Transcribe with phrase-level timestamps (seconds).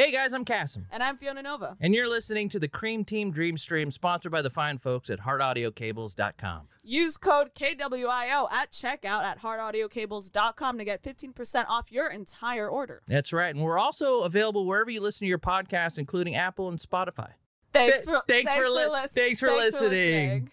[0.00, 0.84] Hey guys, I'm Kassem.
[0.90, 1.76] And I'm Fiona Nova.
[1.78, 5.20] And you're listening to the Cream Team Dream Stream, sponsored by the fine folks at
[5.20, 6.68] heartaudiocables.com.
[6.82, 13.02] Use code KWIO at checkout at heartaudiocables.com to get 15% off your entire order.
[13.08, 13.54] That's right.
[13.54, 17.32] And we're also available wherever you listen to your podcast, including Apple and Spotify.
[17.74, 20.50] Thanks for, thanks, for, li- lis- thanks for listening.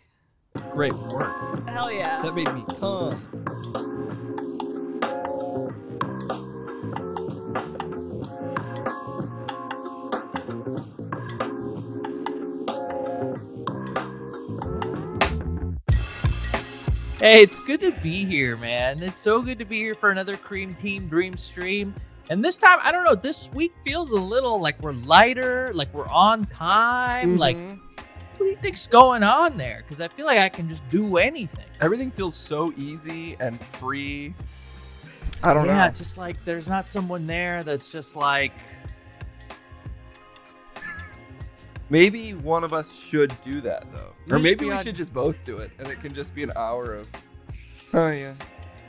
[0.71, 1.69] Great work.
[1.69, 2.21] Hell yeah.
[2.21, 3.47] That made me come.
[17.19, 19.01] Hey, it's good to be here, man.
[19.01, 21.95] It's so good to be here for another Cream Team Dream Stream.
[22.29, 25.91] And this time, I don't know, this week feels a little like we're lighter, like
[25.95, 27.37] we're on time.
[27.37, 27.79] Like, Mhm.
[27.99, 29.81] what do you think's going on there?
[29.81, 31.63] Because I feel like I can just do anything.
[31.79, 34.33] everything feels so easy and free.
[35.43, 35.77] I don't yeah, know.
[35.85, 38.51] Yeah, just like there's not someone there that's just like,
[41.89, 44.83] Maybe one of us should do that though, We or should maybe be we on-
[44.83, 47.07] should just both do it, and it can just be an hour of.
[47.93, 48.33] Oh yeah.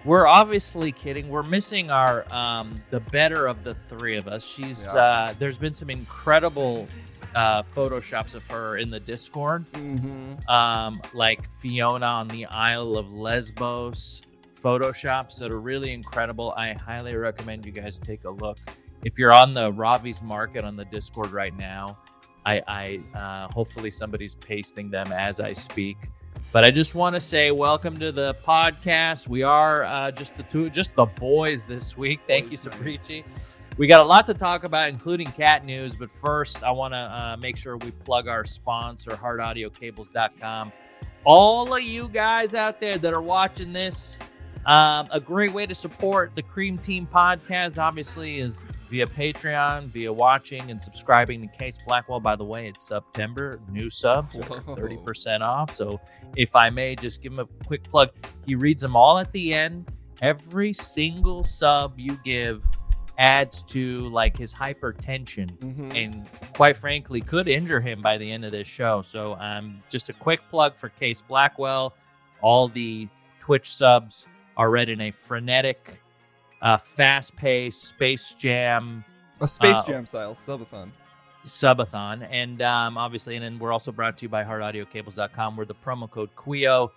[0.05, 1.29] we're obviously kidding.
[1.29, 4.45] We're missing our um the better of the three of us.
[4.45, 5.01] She's Yeah.
[5.01, 6.89] uh there's been some incredible
[7.35, 9.65] uh photoshops of her in the Discord.
[9.73, 10.49] Mm-hmm.
[10.51, 14.23] um, like Fiona on the Isle of Lesbos
[14.63, 16.53] photoshops that are really incredible.
[16.57, 18.59] I highly recommend you guys take a look.
[19.05, 21.97] If you're on the Ravi's Market on the Discord right now,
[22.49, 25.99] I, I uh, hopefully somebody's pasting them as I speak.
[26.51, 29.29] But I just want to say welcome to the podcast.
[29.29, 32.21] We are uh, just the two, just the boys this week.
[32.27, 32.71] Thank Boys you.
[32.71, 33.55] Sabrici.
[33.77, 35.95] We got a lot to talk about, including cat news.
[35.95, 40.73] But first, I want to uh, make sure we plug our sponsor, heartaudiocables.com.
[41.25, 44.19] All of you guys out there that are watching this,
[44.67, 50.13] um, a great way to support the Cream Team podcast, obviously, is via Patreon, via
[50.13, 52.21] watching and subscribing to Case Blackwell.
[52.21, 55.75] By the way, it's September, new subs are 30% off.
[55.75, 56.01] So
[56.37, 58.11] if I may just give him a quick plug,
[58.47, 59.87] he reads them all at the end.
[60.21, 62.65] Every single sub you give
[63.19, 65.91] adds to like his hypertension Mm-hmm.
[65.97, 69.03] and quite frankly could injure him by the end of this show.
[69.03, 71.95] So um just a quick plug for Case Blackwell.
[72.43, 73.09] All the
[73.41, 76.03] Twitch subs are read in a frenetic,
[76.61, 79.05] uh, fast-paced Space Jam
[79.41, 80.91] A Space uh, Jam style subathon.
[81.47, 82.27] subathon.
[82.31, 86.11] And um, obviously, and then we're also brought to you by heartaudiocables.com where the promo
[86.11, 86.91] code QUIO,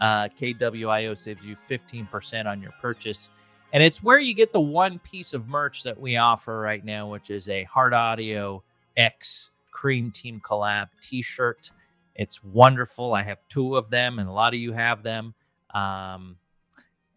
[0.00, 3.30] uh, KWIO, saves you 15% on your purchase.
[3.72, 7.08] And it's where you get the one piece of merch that we offer right now,
[7.08, 8.62] which is a Heart Audio
[8.96, 11.70] X Cream Team Collab t shirt.
[12.16, 13.14] It's wonderful.
[13.14, 15.34] I have two of them, and a lot of you have them.
[15.72, 16.36] Um,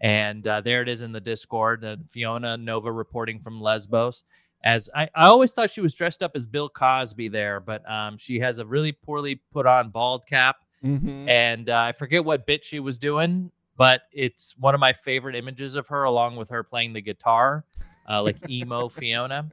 [0.02, 1.86] and uh, there it is in the Discord.
[1.86, 4.24] Uh, Fiona Nova reporting from Lesbos
[4.64, 8.16] as I, I always thought she was dressed up as Bill Cosby there, but um,
[8.18, 11.30] she has a really poorly put on bald cap, Mm-hmm.
[11.30, 15.36] and uh, I forget what bit she was doing, but it's one of my favorite
[15.36, 17.66] images of her, along with her playing the guitar,
[18.10, 19.48] uh, like emo Fiona.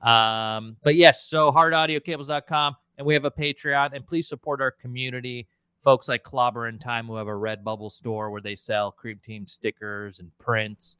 [0.00, 5.46] Um, but yes, so heartaudiocables.com, and we have a Patreon, and please support our community.
[5.82, 9.20] Folks like Clobber and Time, who have a Red Bubble store where they sell Cream
[9.24, 10.96] Team stickers and prints.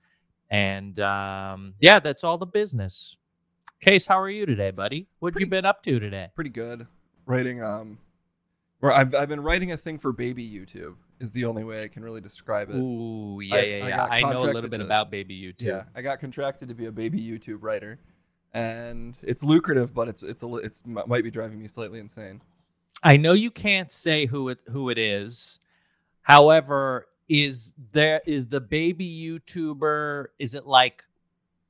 [0.51, 3.17] And um, yeah, that's all the business.
[3.81, 5.07] Case, how are you today, buddy?
[5.21, 6.29] What you been up to today?
[6.35, 6.87] Pretty good.
[7.27, 7.99] Writing um,
[8.81, 11.89] where I've I've been writing a thing for baby YouTube is the only way I
[11.89, 12.75] can really describe it.
[12.77, 13.97] Ooh, yeah, I- yeah, yeah.
[13.97, 15.63] got I, know a little bit to- about Baby YouTube.
[15.67, 18.01] Yeah, I got contracted to be a baby YouTube writer,
[18.53, 22.41] and it's lucrative, but it's it's a it's might be driving me slightly insane.
[23.03, 25.59] I know you can't say who it who it is.
[26.23, 30.27] However, is there is the baby YouTuber?
[30.39, 31.03] Is it like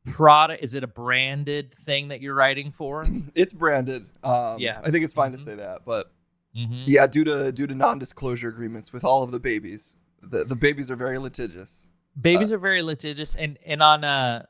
[0.07, 0.63] product?
[0.63, 3.07] Is it a branded thing that you're writing for?
[3.35, 4.07] It's branded.
[4.23, 4.81] Um, Yeah.
[4.85, 5.39] I think it's fine Mhm.
[5.39, 6.13] to say that, but
[6.57, 6.83] Mhm.
[6.87, 10.91] yeah, due to due to non-disclosure agreements with all of the babies, the the babies
[10.91, 11.87] are very litigious.
[12.21, 14.49] Babies are very litigious, and and on a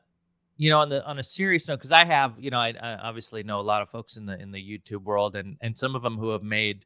[0.57, 2.95] you know on the on a serious note, because I have you know I, I
[2.95, 5.95] obviously know a lot of folks in the in the YouTube world, and and some
[5.95, 6.85] of them who have made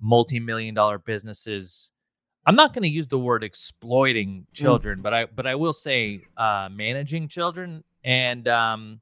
[0.00, 1.90] multi-million dollar businesses.
[2.48, 6.20] I'm not going to use the word exploiting children, but I but I will say
[6.36, 9.00] uh, managing children and um,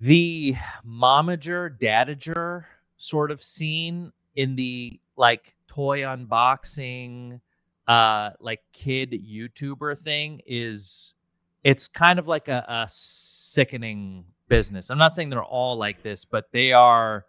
[0.00, 0.56] the
[0.86, 2.64] momager dadager
[2.96, 7.40] sort of scene in the like toy unboxing
[7.86, 11.13] uh like kid youtuber thing is
[11.64, 16.24] it's kind of like a, a sickening business i'm not saying they're all like this
[16.24, 17.24] but they are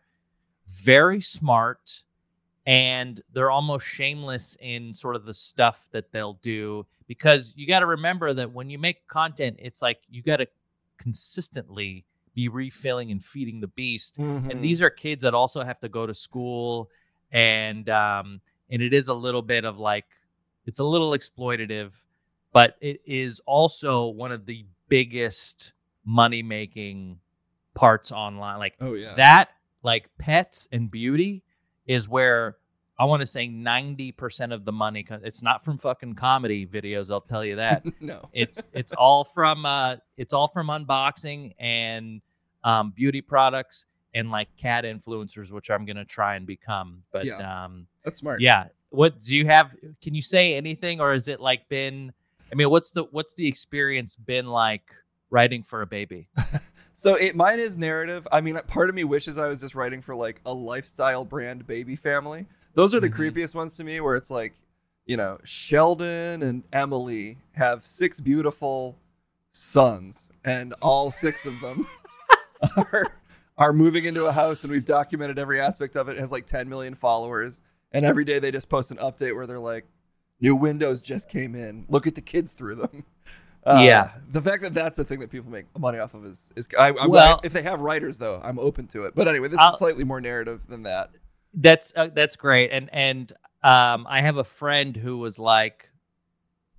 [0.67, 2.03] very smart
[2.67, 7.79] and they're almost shameless in sort of the stuff that they'll do because you got
[7.79, 10.47] to remember that when you make content it's like you got to
[10.97, 12.03] consistently
[12.35, 14.17] be refilling and feeding the beast.
[14.17, 14.51] Mhm.
[14.51, 16.89] And these are kids that also have to go to school,
[17.31, 20.05] and um, and it is a little bit of like
[20.65, 21.93] it's a little exploitative,
[22.55, 25.73] but it is also one of the biggest
[26.05, 27.19] money making
[27.73, 28.59] parts online.
[28.59, 29.13] Like oh yeah.
[29.15, 29.49] that
[29.83, 31.43] like pets and beauty
[31.85, 32.55] is where
[32.97, 37.11] I want to say 90% of the money co- it's not from fucking comedy videos
[37.11, 38.29] I'll tell you that no.
[38.31, 42.21] it's it's all from uh it's all from unboxing and
[42.63, 47.27] um beauty products and like cat influencers which I'm going to try and become but
[47.41, 48.39] um That's smart.
[48.39, 49.71] yeah what do you have
[50.01, 52.13] can you say anything or has it like been
[52.51, 54.83] I mean what's the what's the experience been like
[55.29, 56.29] writing for a baby
[56.97, 58.25] So it mine is narrative.
[58.31, 61.67] I mean, part of me wishes I was just writing for like a lifestyle brand
[61.67, 62.45] baby family.
[62.73, 63.33] Those are the Mhm.
[63.33, 64.53] creepiest ones to me, where it's like,
[65.05, 68.97] you know, Sheldon and Emily have six beautiful
[69.51, 71.85] sons, and all six of them
[72.77, 73.07] are
[73.57, 76.17] are moving into a house, and we've documented every aspect of it.
[76.17, 77.59] It has like 10 million followers,
[77.91, 79.85] and every day they just post an update where they're like,
[80.39, 81.85] "New windows just came in.
[81.89, 83.03] Look at the kids through them."
[83.67, 84.11] Uh, Yeah.
[84.31, 86.89] the fact that that's the thing that people make money off of is is I,
[86.89, 89.15] I'm Well- if they have writers though, I'm open to it.
[89.15, 91.09] But anyway, this I'll- is slightly more narrative than that.
[91.51, 93.31] That's uh, that's great, and and
[93.63, 95.89] um, I have a friend who was like,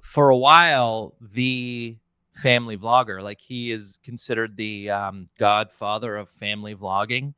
[0.00, 1.96] for a while, the
[2.36, 3.20] family vlogger.
[3.20, 7.34] Like he is considered the um, godfather of family vlogging,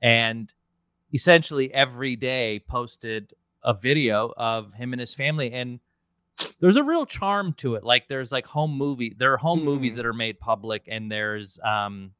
[0.00, 0.54] and
[1.12, 3.34] essentially every day posted
[3.66, 5.78] a video of him and his family, and
[6.60, 7.84] there's a real charm to it.
[7.84, 9.96] Like there's like home movie, there are home movies Mhm.
[9.96, 12.12] that are made public, and there's um,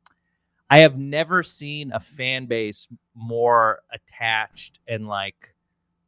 [0.68, 5.54] I have never seen a fan base more attached and like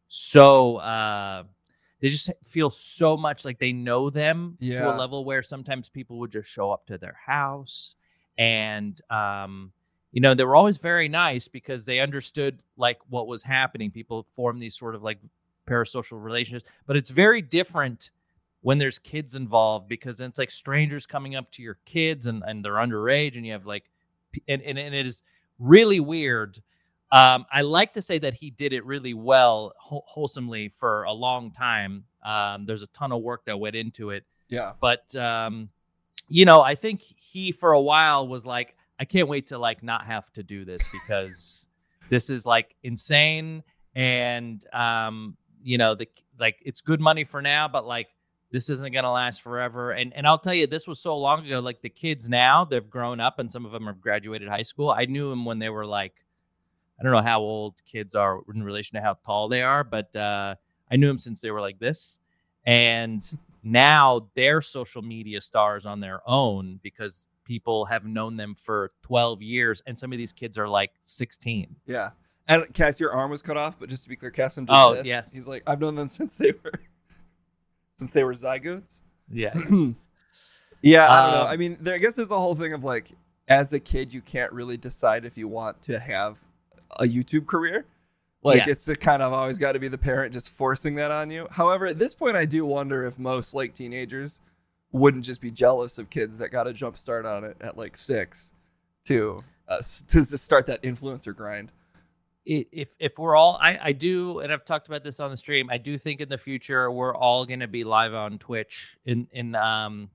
[0.09, 1.45] so uh
[2.01, 6.19] they just feel so much like they know them to a level where sometimes people
[6.19, 7.95] would just show up to their house
[8.39, 9.73] and um
[10.13, 13.91] you know they were always very nice because they understood like what was happening.
[13.91, 15.19] People form these sort of like
[15.69, 18.11] parasocial relationships but it's very different
[18.63, 22.43] when there's kids involved because then it's like strangers coming up to your kids and,
[22.47, 23.85] and they're underage and you have like
[24.49, 25.23] and, and, and it is
[25.59, 26.59] really weird.
[27.13, 31.13] Um, i like to say that he did it really well whol- wholesomely for a
[31.13, 32.05] long time.
[32.25, 34.73] Um, there's a ton of work that went into it Yeah.
[34.81, 35.69] but um,
[36.31, 39.83] you know i think he for a while was like i can't wait to like
[39.83, 41.67] not have to do this because
[42.11, 43.63] this is like insane
[43.95, 46.07] and um, you know the
[46.39, 48.09] like it's good money for now but like
[48.51, 49.93] this isn't going to last forever.
[49.93, 52.89] And and I'll tell you this was so long ago like the kids now they've
[52.89, 54.91] grown up and some of them have graduated high school.
[54.91, 56.15] I knew them when they were like
[56.99, 60.15] I don't know how old kids are in relation to how tall they are but
[60.17, 60.55] uh
[60.91, 62.19] I knew them since they were like this.
[62.67, 63.23] And
[63.63, 69.43] now they're social media stars on their own because people have known them for 12
[69.43, 72.11] years and some of these kids are like 16 Yeah.
[72.47, 74.95] And Cass, your arm was cut off, but just to be clear, Cass did Oh,
[74.95, 75.07] this.
[75.07, 75.35] yes.
[75.35, 76.73] He's like, I've known them since they were
[77.99, 79.01] since they were zygotes.
[79.31, 79.53] yeah
[80.83, 81.41] yeah, I don't know.
[81.43, 83.11] Um, I mean, there, I guess there's the whole thing of like,
[83.49, 86.39] as a kid, you can't really decide if you want to have
[87.01, 87.87] a YouTube career.
[88.43, 88.73] Like, Yeah.
[88.73, 91.49] it's a kind of always got to be the parent just forcing that on you.
[91.51, 94.41] However, at this point, I do wonder if most like teenagers
[94.93, 97.97] wouldn't just be jealous of kids that got a jump start on it at like
[97.97, 98.53] six
[99.07, 99.39] to
[99.69, 101.71] uh, s- to start that influencer grind.
[102.47, 105.69] if if we're all I, I do and I've talked about this on the stream,
[105.71, 109.55] I do think in the future we're all gonna be live on Twitch in in
[109.55, 110.11] um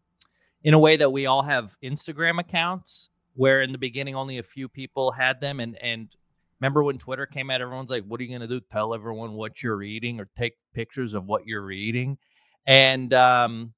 [0.64, 4.44] in a way that we all have Instagram accounts where in the beginning only a
[4.44, 6.16] few people had them and and
[6.60, 8.60] remember when Twitter came out, everyone's like, What are you gonna do?
[8.72, 12.18] Tell everyone what you're eating or take pictures of what you're eating.
[12.66, 13.74] And um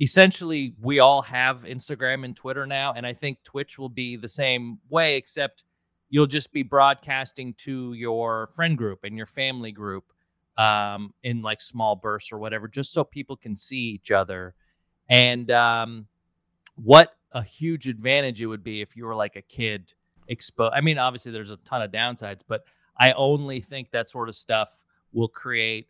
[0.00, 4.28] essentially we all have Instagram and Twitter now, and I think Twitch will be the
[4.28, 5.64] same way, except
[6.10, 10.04] you'll just be broadcasting to your friend group and your family group
[10.56, 14.54] um, in like small bursts or whatever, just so people can see each other.
[15.08, 16.06] And um,
[16.76, 19.92] what a huge advantage it would be if you were like a kid
[20.28, 20.74] exposed.
[20.74, 22.64] I mean, obviously there's a ton of downsides, but
[22.98, 24.68] I only think that sort of stuff
[25.12, 25.88] will create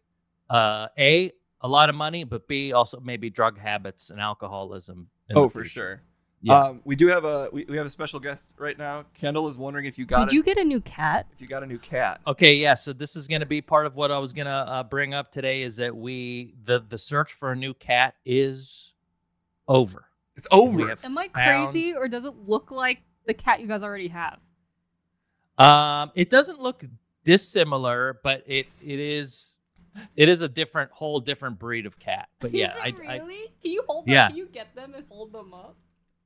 [0.51, 5.09] uh, a a lot of money, but b also maybe drug habits and alcoholism.
[5.35, 6.03] Oh, for sure.
[6.41, 6.61] Yeah.
[6.61, 9.05] Um, we do have a we, we have a special guest right now.
[9.15, 11.27] Kendall is wondering if you got Did a, you get a new cat?
[11.33, 12.21] if you got a new cat.
[12.27, 12.75] Okay, yeah.
[12.75, 15.15] So this is going to be part of what I was going to uh, bring
[15.15, 15.63] up today.
[15.63, 18.95] Is that we the the search for a new cat is
[19.67, 20.05] over.
[20.37, 20.95] It's over.
[21.03, 24.39] Am I found- crazy or does it look like the cat you guys already have?
[25.59, 26.85] Um, it doesn't look
[27.25, 29.55] dissimilar, but it it is
[30.17, 32.29] it is a different whole different breed of cat.
[32.41, 33.53] But yeah, Is it I, I really?
[33.63, 34.15] Can you hold them?
[34.15, 34.29] Yeah.
[34.29, 35.77] Can you get them and hold them up?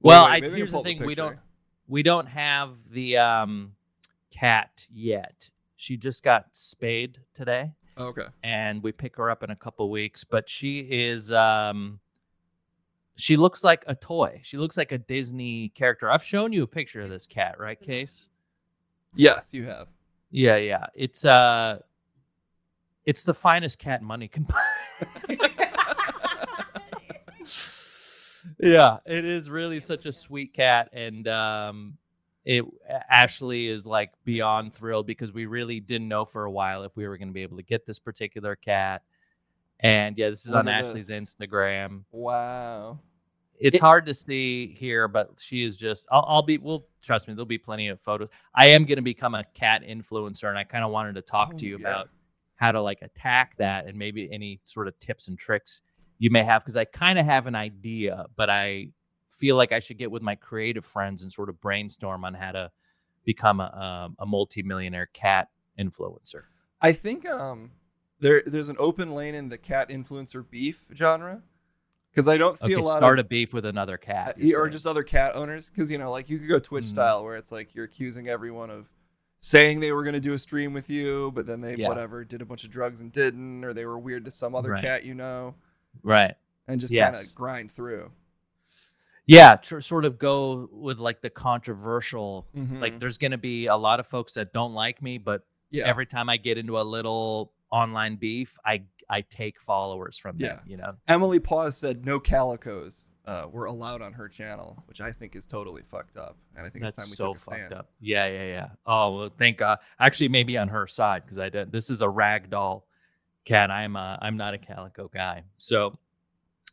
[0.00, 1.38] well, Wait, I maybe I here's the up a thing: we don't
[1.88, 3.73] we don't have the um,
[4.31, 5.50] cat yet.
[5.76, 8.26] She just got spayed today, Okay.
[8.42, 10.23] and we pick her up in a couple weeks.
[10.23, 11.99] But she is, um,
[13.16, 14.40] she looks like a toy.
[14.45, 16.09] She looks like a Disney character.
[16.09, 18.28] I've shown you a picture of this cat, right, Case?
[19.14, 19.88] Yes, you have.
[20.31, 20.87] Yeah, yeah.
[20.95, 21.81] It's uh,
[23.04, 25.38] it's the finest cat money can buy.
[28.59, 31.97] yeah, it is really such a sweet cat, and um,
[32.44, 32.64] it
[33.09, 37.06] Ashley is like beyond thrilled because we really didn't know for a while if we
[37.06, 39.02] were going to be able to get this particular cat.
[39.80, 41.35] And yeah, this is Look on Ashley's this.
[41.35, 42.04] Instagram.
[42.12, 43.00] Wow.
[43.59, 46.06] It's It- hard to see here, but she is just.
[46.11, 46.59] I'll, I'll be.
[46.59, 48.28] Well, trust me, there'll be plenty of photos.
[48.54, 51.56] I am going to become a cat influencer, and I kind of wanted to talk
[51.59, 51.88] to Oh, you yeah.
[51.88, 52.09] about
[52.62, 55.83] how to like attack that, and maybe any sort of tips and tricks
[56.21, 58.90] you may have, because I kind of have an idea, but I
[59.28, 62.52] feel like I should get with my creative friends and sort of brainstorm on how
[62.52, 62.71] to
[63.25, 66.42] become a um, a multi-millionaire cat influencer.
[66.81, 67.73] I think um
[68.21, 71.42] there there's an open lane in the cat influencer beef genre
[72.12, 74.37] because I don't see Okay, a lot start of a beef with another uh, cat,
[74.38, 74.73] you're or saying.
[74.73, 76.88] just other cat owners because you know like you could go Twitch Mhm.
[76.88, 78.92] style where it's like you're accusing everyone of
[79.44, 81.88] saying they were going to do a stream with you, but then they Yeah.
[81.88, 84.70] whatever did a bunch of drugs and didn't, or they were weird to some other
[84.70, 84.82] Right.
[84.84, 85.56] cat you know,
[86.04, 86.37] right.
[86.68, 88.12] and just kind of grind through.
[89.26, 92.46] Yeah, tr- sort of go with like the controversial.
[92.54, 93.00] Like, Mhm.
[93.00, 96.06] there's going to be a lot of folks that don't like me, but yeah, every
[96.06, 100.61] time I get into a little online beef, I I take followers from them.
[100.66, 105.12] You know, Emily Paws said no calicos uh, were allowed on her channel, which I
[105.12, 107.41] think is totally fucked up, and I think it's time that's we so took a
[107.41, 107.73] fucked stand.
[107.75, 107.91] up.
[108.00, 108.69] Yeah, yeah, yeah.
[108.87, 109.79] Oh well, thank God.
[110.00, 111.71] Actually, maybe on her side because I did.
[111.71, 112.83] This is a ragdoll
[113.45, 113.71] cat.
[113.71, 115.45] I'm uh, I'm not a calico guy.
[115.57, 115.99] So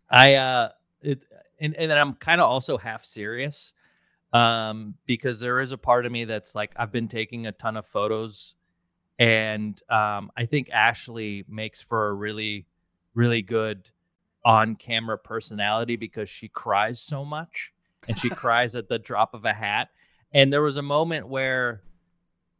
[0.09, 0.69] I uh
[1.01, 1.25] it
[1.59, 3.73] and and then I'm kind of also half serious
[4.33, 7.77] um because there is a part of me that's like I've been taking a ton
[7.77, 8.55] of photos
[9.17, 12.65] and um I think Ashley makes for a really
[13.13, 13.89] really good
[14.45, 17.71] on camera personality because she cries so much
[18.07, 19.89] and she cries at the drop of a hat
[20.33, 21.81] and there was a moment where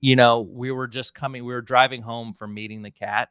[0.02, 3.30] you know we were just coming we were driving home from meeting the cat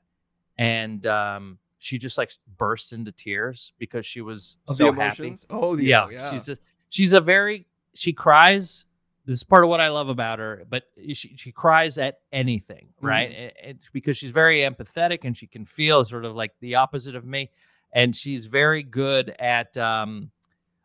[0.57, 5.37] and um she just like bursts into tears because she was Of so the happy.
[5.49, 6.31] Oh, the yeah, yeah.
[6.31, 8.85] she's a she's a very she cries
[9.27, 12.89] this is part of what i love about her but she, she cries at anything
[13.01, 13.71] right Mm-hmm.
[13.71, 17.25] It's because she's very empathetic and she can feel sort of like the opposite of
[17.25, 17.51] me
[17.93, 20.31] and she's very good at um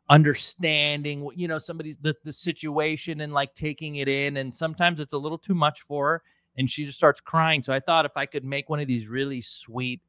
[0.10, 5.00] understanding what you know somebody's the, the situation and like taking it in and sometimes
[5.00, 6.22] it's a little too much for her
[6.58, 9.08] and she just starts crying so i thought if i could make one of these
[9.08, 10.02] really sweet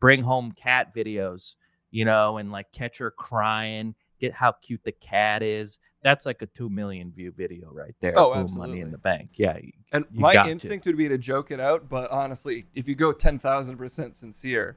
[0.00, 1.54] bring home cat videos
[1.90, 6.42] you know and like catch her crying get how cute the cat is that's like
[6.42, 9.72] a 2 million view video right there Oh, Boom, money in the bank yeah you-
[9.92, 10.50] And You my got to.
[10.50, 14.16] instinct would be to joke it out, but honestly, if you go ten thousand percent
[14.16, 14.76] sincere,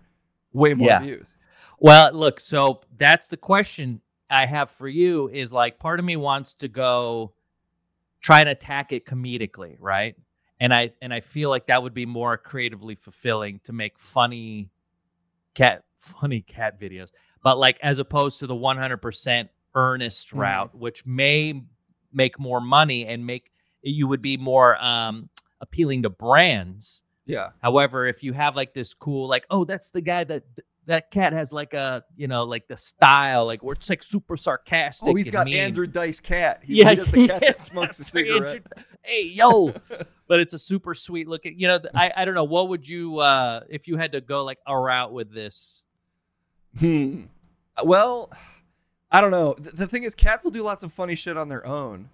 [0.53, 0.99] way more Yeah.
[1.01, 1.35] views.
[1.79, 6.15] Well, look, so that's the question I have for you is like part of me
[6.15, 7.33] wants to go
[8.21, 10.15] try and attack it comedically, right?
[10.59, 14.69] And I and I feel like that would be more creatively fulfilling to make funny
[15.55, 17.11] cat funny cat videos.
[17.43, 20.39] But like as opposed to the 100% earnest Mhm.
[20.39, 21.61] route which may
[22.11, 23.51] make more money and make
[23.83, 25.29] you would be more um
[25.61, 30.01] appealing to brands Yeah, However, if you have like this cool, like, oh, that's the
[30.01, 30.43] guy that
[30.89, 34.35] that cat has like a, you know, like the style, like where it's like super
[34.35, 35.07] sarcastic.
[35.07, 35.55] Oh, he's got mean.
[35.57, 36.61] Andrew Dice cat.
[36.63, 38.55] He, yeah, he the cat that smokes a cigarette.
[38.55, 39.73] Andrew- Hey, yo,
[40.27, 41.57] but it's a super sweet looking.
[41.57, 42.43] You know, I I don't know.
[42.43, 45.85] What would you uh if you had to go like a route with this?
[46.79, 47.23] Hmm.
[47.83, 48.31] Well,
[49.11, 49.55] I don't know.
[49.57, 52.09] The, the thing is, cats will do lots of funny shit on their own.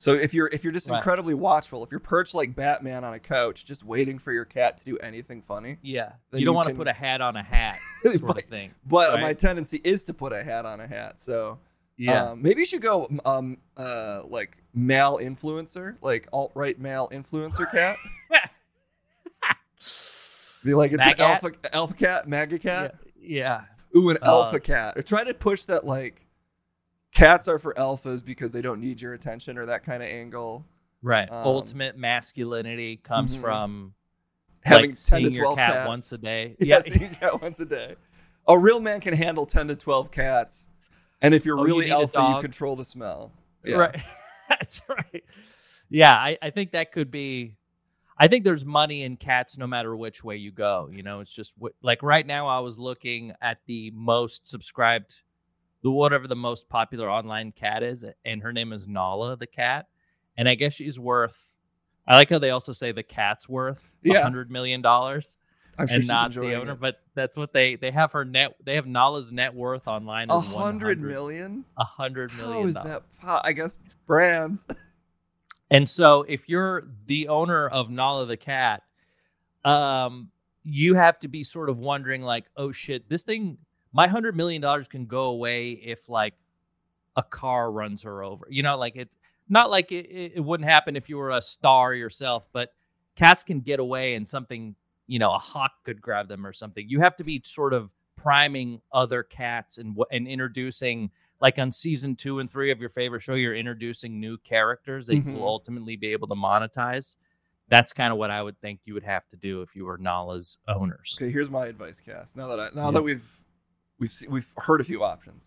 [0.00, 0.96] So if you're if you're just Right.
[0.96, 4.78] incredibly watchful, if you're perched like Batman on a couch, just waiting for your cat
[4.78, 5.76] to do anything funny.
[5.82, 8.44] Yeah, you don't want to can- put a hat on a hat sort But- of
[8.44, 8.72] thing.
[8.86, 9.20] But Right.
[9.20, 11.20] my tendency is to put a hat on a hat.
[11.20, 11.58] So
[11.98, 17.10] Yeah, um, maybe you should go um uh like male influencer, like alt right male
[17.12, 17.98] influencer cat.
[20.64, 22.94] Be like it's an alpha alpha cat, maga yeah, cat.
[23.20, 23.60] yeah.
[23.96, 24.96] Ooh, an Uh, alpha cat.
[24.96, 26.26] Or try to push that like
[27.20, 30.64] cats are for alphas because they don't need your attention or that kind of angle.
[31.02, 31.30] Right.
[31.30, 33.40] Um, Ultimate masculinity comes mhm.
[33.40, 33.94] from
[34.62, 35.88] Having like 10 seeing to your cat cats.
[35.88, 36.56] once a day.
[36.60, 37.96] Yeah, Yeah, seeing cat once a day.
[38.46, 40.66] A real man can handle 10 to 12 cats.
[41.22, 43.32] And if you're Oh, really a alpha, you control the smell.
[43.64, 43.76] Yeah.
[43.76, 44.02] Right.
[44.48, 45.24] That's right.
[45.88, 47.56] Yeah, I, I think that could be.
[48.16, 50.90] I think there's money in cats no matter which way you go.
[50.92, 55.22] You know, it's just like right now I was looking at the most subscribed,
[55.82, 59.86] the whatever the most popular online cat is, and her name is Nala the cat,
[60.36, 61.52] and I guess she's worth.
[62.06, 64.22] I like how they also say the cat's worth a Yeah.
[64.22, 65.38] hundred million dollars
[65.78, 66.80] I'm sure and not the owner, it.
[66.80, 68.56] but that's what they they have her net.
[68.64, 71.64] They have Nala's net worth online A is hundred million?
[71.78, 72.88] A hundred How million is dollars.
[72.90, 73.02] that?
[73.20, 74.66] po- I guess brands.
[75.72, 78.82] And so if you're the owner of Nala the cat,
[79.64, 80.28] um,
[80.64, 83.56] you have to be sort of wondering like, oh shit, this thing,
[83.92, 86.34] my hundred million dollars can go away if like
[87.16, 88.46] a car runs her over.
[88.48, 89.16] You know, like it's
[89.48, 92.70] not like it, it wouldn't happen if you were a star yourself, but
[93.16, 94.74] cats can get away and something,
[95.06, 96.88] you know, a hawk could grab them or something.
[96.88, 102.14] You have to be sort of priming other cats and and introducing like on season
[102.14, 105.32] two and three of your favorite show, you're introducing new characters that you Mhm.
[105.32, 107.16] will ultimately be able to monetize.
[107.68, 109.96] That's kind of what I would think you would have to do if you were
[109.96, 111.16] Nala's owners.
[111.18, 112.36] Okay, here's my advice, Cass.
[112.36, 112.90] Now that I now Yeah.
[112.92, 113.40] that we've
[114.00, 115.44] we've se- we've heard a few options.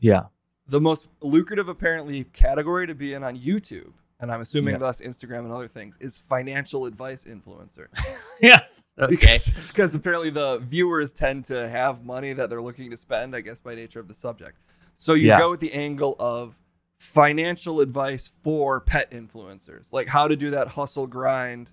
[0.00, 0.24] Yeah.
[0.68, 4.78] The most lucrative apparently category to be in on YouTube, and I'm assuming Yeah.
[4.78, 7.88] thus Instagram and other things, is financial advice influencer.
[8.40, 8.60] Yeah.
[8.98, 9.10] Okay.
[9.10, 13.40] Because, because apparently the viewers tend to have money that they're looking to spend, I
[13.42, 14.58] guess by nature of the subject.
[14.94, 15.38] So you Yeah.
[15.38, 16.54] go with the angle of
[16.98, 21.70] financial advice for pet influencers, like how to do that hustle grind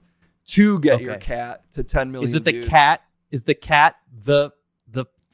[0.48, 2.25] to get your cat to 10 million.
[2.28, 2.68] Is it the views.
[2.68, 3.02] cat?
[3.32, 4.52] Is the cat the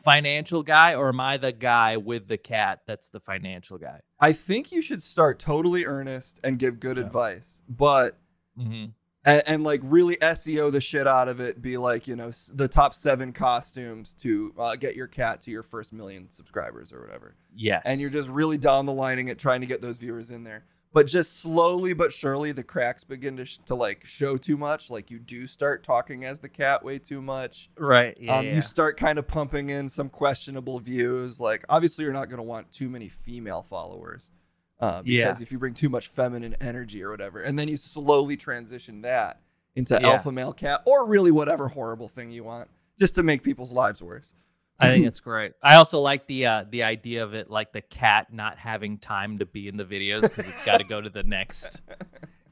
[0.03, 3.99] financial guy, or am I the guy with the cat that's the financial guy?
[4.19, 7.03] I think you should start totally earnest and give good Yeah.
[7.03, 8.17] advice, but
[8.57, 8.85] Mm-hmm.
[9.25, 11.61] and, and like really SEO the shit out of it.
[11.61, 15.63] Be like, you know, the top seven costumes to uh, get your cat to your
[15.63, 17.35] first million subscribers or whatever.
[17.55, 17.83] Yes.
[17.85, 20.65] And you're just really down the lining it, trying to get those viewers in there.
[20.91, 24.89] But just slowly but surely, the cracks begin to, sh- to like show too much.
[24.89, 27.69] Like you do start talking as the cat way too much.
[27.77, 28.17] right.
[28.19, 28.37] Yeah.
[28.39, 28.55] um, yeah.
[28.55, 31.39] You start kind of pumping in some questionable views.
[31.39, 34.31] Like obviously, you're not going to want too many female followers.
[34.79, 35.25] Uh, Yeah.
[35.27, 39.01] because if you bring too much feminine energy or whatever, and then you slowly transition
[39.03, 39.41] that
[39.75, 40.09] into Yeah.
[40.13, 42.67] alpha male cat or really whatever horrible thing you want,
[42.97, 44.33] just to make people's lives worse.
[44.79, 45.53] I think it's great.
[45.61, 49.39] I also like the uh, the idea of it, like the cat not having time
[49.39, 51.81] to be in the videos because it's got to go to the next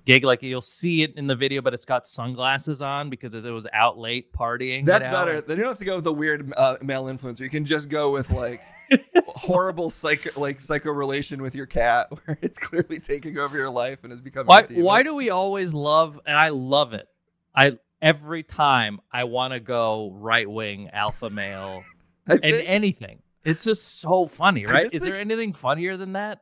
[0.06, 0.24] gig.
[0.24, 3.68] Like you'll see it in the video, but it's got sunglasses on because it was
[3.74, 4.86] out late partying.
[4.86, 5.42] That's better.
[5.42, 7.42] Then you don't have to go with the weird uh, male influencer.
[7.42, 8.62] You can just go with like
[9.28, 14.04] horrible psycho like psycho relation with your cat, where it's clearly taking over your life
[14.04, 14.48] and is becoming.
[14.48, 17.08] Why a why do we always love and I love it.
[17.56, 21.84] I every time I want to go right wing alpha male
[22.28, 23.22] and anything.
[23.44, 24.94] It's just so funny, right?
[24.94, 26.42] Is there anything funnier than that?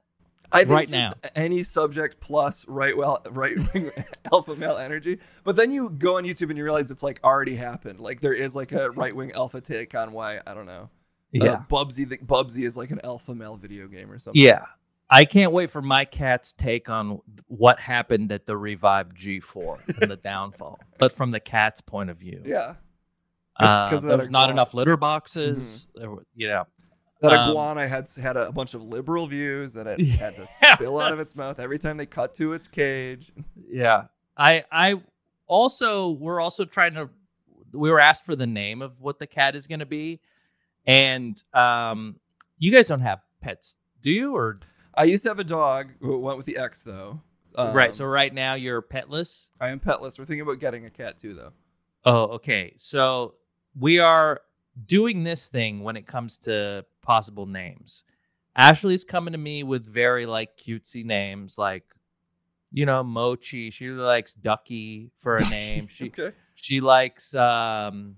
[0.52, 3.92] I think right just any subject plus right well right wing
[4.32, 5.20] alpha male energy.
[5.44, 8.00] But then you go on YouTube and you realize it's like already happened.
[8.00, 10.90] Like there is like a right wing alpha take on why I don't know.
[11.36, 14.42] Uh, Bubsy the Bubsy is like an alpha male video game or something.
[14.42, 14.66] Yeah.
[15.10, 20.10] I can't wait for my cat's take on what happened at the revived G4 and
[20.10, 22.42] the downfall, but from the cat's point of view.
[22.44, 22.74] Yeah.
[23.58, 25.88] Uh, 'cause of there was not enough litter boxes.
[25.96, 26.66] There were, you know,
[27.22, 31.00] That Um, iguana had had a, bunch of liberal views that it had to spill
[31.00, 33.32] out of its mouth every time they cut to its cage.
[33.70, 34.08] yeah.
[34.38, 35.02] I I
[35.48, 37.10] also we're also trying to
[37.72, 40.20] we were asked for the name of what the cat is going to be,
[40.86, 42.20] and um,
[42.58, 44.36] you guys don't have pets, do you?
[44.36, 44.60] Or
[44.94, 47.22] I used to have a dog who went with the X though.
[47.56, 47.96] Um, right.
[47.96, 49.50] So right now you're petless.
[49.60, 50.20] I am petless.
[50.20, 51.54] We're thinking about getting a cat too though.
[52.04, 52.74] Oh, okay.
[52.78, 53.36] So
[53.80, 54.42] we are
[54.86, 58.04] doing this thing when it comes to possible names.
[58.56, 61.84] Ashley's coming to me with very like cutesy names, like
[62.72, 63.70] you know Mochi.
[63.72, 65.88] She likes Ducky for a name.
[65.92, 66.32] She okay.
[66.56, 68.16] she likes um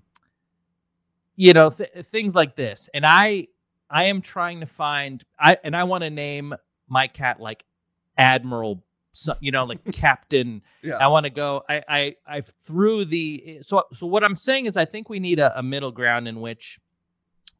[1.36, 2.88] you know th- things like this.
[2.94, 3.48] And I
[3.90, 6.54] I am trying to find I and I want to name
[6.88, 7.64] my cat like
[8.16, 10.62] Admiral, so- you know, like Captain.
[10.82, 10.94] Yeah.
[10.96, 11.62] I want to go.
[11.68, 15.38] I I I threw the so so what I'm saying is I think we need
[15.38, 16.78] a, a middle ground in which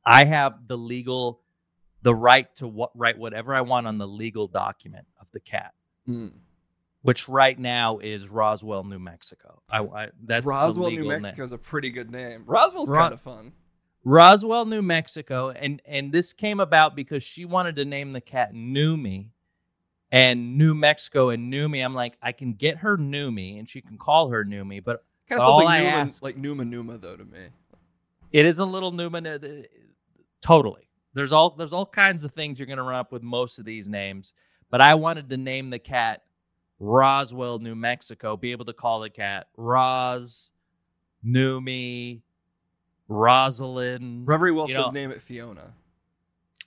[0.04, 1.40] I have the legal
[2.02, 5.74] the right to what write whatever I want on the legal document of the cat,
[6.08, 6.32] Mm.
[7.02, 9.60] which right now is Roswell, New Mexico.
[9.68, 11.08] I, I that's Roswell, New.
[11.08, 12.44] Mexico is a pretty good name.
[12.46, 13.52] Roswell's Ro- kind of fun.
[14.04, 18.54] Roswell, New Mexico, and and this came about because she wanted to name the cat
[18.54, 19.26] Numi,
[20.10, 21.84] and New Mexico and Numi.
[21.84, 25.40] I'm like, I can get her Numi, and she can call her Numi, but Kind
[25.42, 27.48] of all like I Numa, ask- like Numa Numa though to me.
[28.32, 29.26] it is a little Newman.
[29.26, 29.38] uh,
[30.40, 30.88] Totally.
[31.14, 33.88] There's all there's all kinds of things you're gonna run up with most of these
[33.88, 34.34] names,
[34.70, 36.22] but I wanted to name the cat
[36.78, 38.36] Roswell, New Mexico.
[38.36, 40.52] Be able to call the cat Roz,
[41.26, 42.20] Numi,
[43.08, 44.26] Rosalind.
[44.28, 45.72] Reverie Wolf you says know, name it Fiona.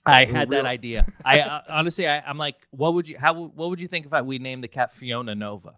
[0.04, 1.06] I had that idea.
[1.24, 3.16] I uh, honestly, I, I'm like, what would you?
[3.18, 3.32] How?
[3.34, 5.74] would- What would you think if I, we named the cat Fiona Nova?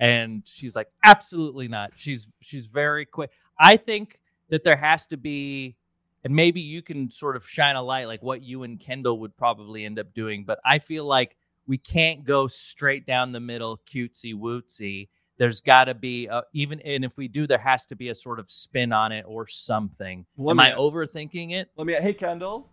[0.00, 1.92] And she's like, absolutely not.
[1.96, 3.30] She's she's very quick.
[3.58, 5.76] I think that there has to be,
[6.24, 9.36] and maybe you can sort of shine a light like what you and Kendall would
[9.36, 10.44] probably end up doing.
[10.44, 15.08] But I feel like we can't go straight down the middle, cutesy wootsy.
[15.36, 18.14] There's got to be a, even, and if we do, there has to be a
[18.14, 20.24] sort of spin on it or something.
[20.36, 21.70] Let Am me- I overthinking it?
[21.76, 21.92] Let me.
[21.94, 22.70] Hey, Kendall.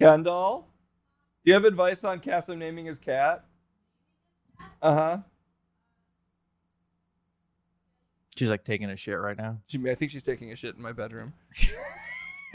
[0.00, 0.66] Kendall,
[1.44, 3.44] do you have advice on Kassem naming his cat?
[4.80, 5.18] Uh huh.
[8.36, 9.58] She's like taking a shit right now.
[9.86, 11.34] I think she's taking a shit in my bedroom.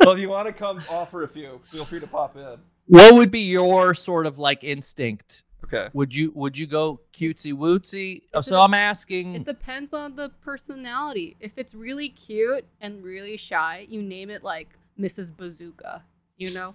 [0.00, 2.56] well, if you want to come offer a few, feel free to pop in.
[2.86, 5.42] What would be your sort of like instinct?
[5.64, 5.88] Okay.
[5.92, 8.22] Would you would you go cutesy wootsy?
[8.32, 9.34] Oh, so I'm asking.
[9.34, 11.36] It depends on the personality.
[11.40, 15.36] If it's really cute and really shy, you name it like Mrs.
[15.36, 16.02] Bazooka.
[16.36, 16.74] You know?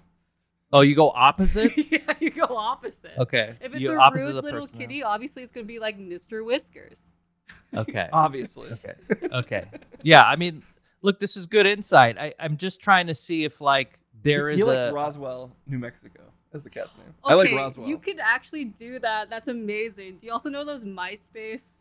[0.74, 1.74] oh, you go opposite.
[1.92, 3.12] yeah, you go opposite.
[3.18, 3.56] Okay.
[3.62, 4.78] If it's you a opposite rude little personality.
[4.78, 6.46] kitty, obviously it's gonna be like Mr.
[6.46, 7.06] Whiskers.
[7.74, 8.10] Okay.
[8.14, 8.70] Obviously.
[8.70, 8.94] Okay.
[9.32, 9.66] Okay.
[10.04, 10.24] Yeah.
[10.24, 10.62] I mean,
[11.02, 12.18] look, this is good insight.
[12.18, 14.94] I, I'm just trying to see if like there he is likes a.
[14.94, 16.22] Roswell, New Mexico,
[16.54, 17.14] as the cat's name.
[17.24, 17.88] I like Okay, Roswell.
[17.88, 19.30] You could actually do that.
[19.30, 20.18] That's amazing.
[20.18, 21.78] Do you also know those MySpace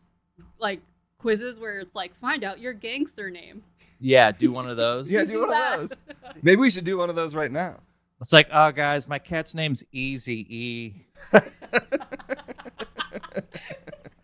[0.59, 0.81] like
[1.17, 3.63] quizzes where it's like find out your gangster name?
[4.01, 4.31] Yeah.
[4.31, 5.11] Do one of those.
[5.11, 5.79] Yeah, do one that.
[5.79, 5.97] of those.
[6.41, 7.79] Maybe we should do one of those right now.
[8.19, 10.93] It's like, oh, guys, my cat's name's Easy E,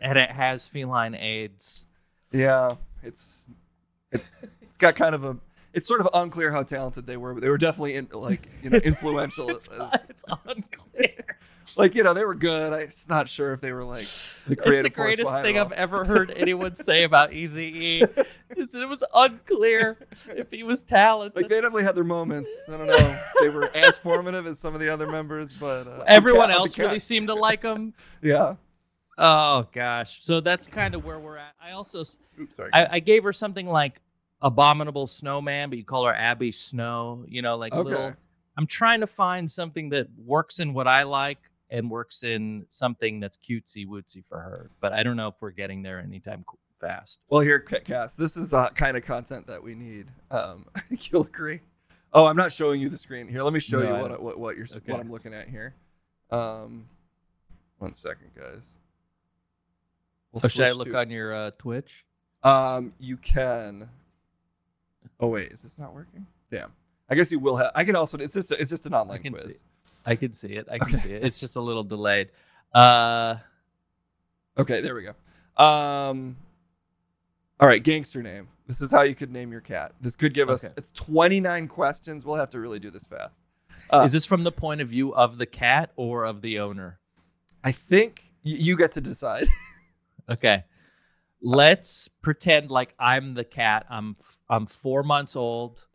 [0.00, 1.84] and it has feline AIDS.
[2.32, 3.46] Yeah, it's
[4.12, 4.22] it,
[4.62, 5.36] it's got kind of a.
[5.74, 8.70] It's sort of unclear how talented they were, but they were definitely in, like you
[8.70, 9.48] know influential.
[9.50, 11.36] It's, as- it's unclear.
[11.76, 12.72] Like you know they were good.
[12.72, 14.06] I'm not sure if they were like
[14.46, 18.02] the It's the greatest thing I've ever heard anyone say about Easy E.
[18.56, 21.36] Is that it was unclear if he was talented.
[21.36, 22.50] Like they definitely had their moments.
[22.68, 23.18] I don't know.
[23.40, 26.54] They were as formative as some of the other members, but uh, Everyone I'm ca-
[26.54, 27.94] I'm else really seemed to like him.
[28.22, 28.54] Yeah.
[29.16, 31.54] Oh gosh, so that's kind of where we're at.
[31.60, 32.04] I also
[32.40, 32.70] Oops, sorry.
[32.72, 34.00] I, I gave her something like
[34.40, 37.24] abominable snowman, but you call her Abby Snow.
[37.26, 37.82] You know, like Okay.
[37.82, 38.14] little.
[38.56, 41.38] I'm trying to find something that works in what I like
[41.70, 44.70] and works in something that's cutesy wootsy for her.
[44.80, 46.44] But I don't know if we're getting there anytime
[46.80, 47.20] fast.
[47.28, 50.06] Well, here, Ca- this is the kind of content that we need.
[50.30, 51.60] Um, I think you'll agree.
[52.12, 53.28] Oh, I'm not showing you the screen.
[53.28, 54.92] Here, let me show No, you what, what what you're Okay.
[54.92, 55.74] what I'm looking at here.
[56.30, 56.86] Um,
[57.78, 58.74] one second, guys.
[60.32, 62.04] We'll Oh, should I look to- on your uh, Twitch?
[62.42, 63.88] Um, you can.
[65.20, 66.26] Oh wait, is this not working?
[66.50, 66.72] Damn.
[67.10, 67.72] I guess you will have.
[67.74, 68.18] I can also.
[68.18, 68.50] It's just.
[68.52, 69.42] A, it's just an online quiz.
[69.42, 69.54] see.
[70.08, 70.66] I can see it.
[70.70, 70.96] I can Okay.
[70.96, 71.24] see it.
[71.24, 72.30] It's just a little delayed.
[72.74, 73.36] Uh,
[74.58, 75.62] Okay, there we go.
[75.62, 76.36] Um.
[77.60, 78.48] All right, gangster name.
[78.66, 79.92] This is how you could name your cat.
[80.00, 80.64] This could give us.
[80.64, 80.74] Okay.
[80.76, 82.24] It's 29 questions.
[82.24, 83.34] We'll have to really do this fast.
[83.90, 86.98] Uh, is this from the point of view of the cat or of the owner?
[87.64, 89.48] I think y- you get to decide.
[90.30, 90.64] Okay.
[91.40, 93.86] Let's pretend like I'm the cat.
[93.88, 95.86] I'm f- I'm four months old,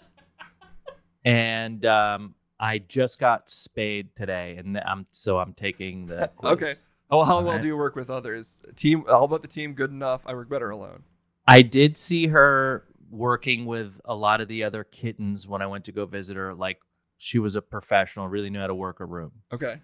[1.26, 6.52] and um, I just got spayed today, and I'm so I'm taking the quiz.
[6.54, 6.71] Okay.
[7.12, 7.62] Oh, how well Alright.
[7.62, 8.62] do you work with others?
[8.78, 9.04] Team.
[9.06, 9.73] How about the team?
[9.73, 10.21] Good enough.
[10.26, 11.04] I work better alone.
[11.45, 15.84] I did see her working with a lot of the other kittens when I went
[15.86, 16.54] to go visit her.
[16.56, 16.80] Like
[17.17, 19.34] she was a professional, really knew how to work a room.
[19.52, 19.82] Okay.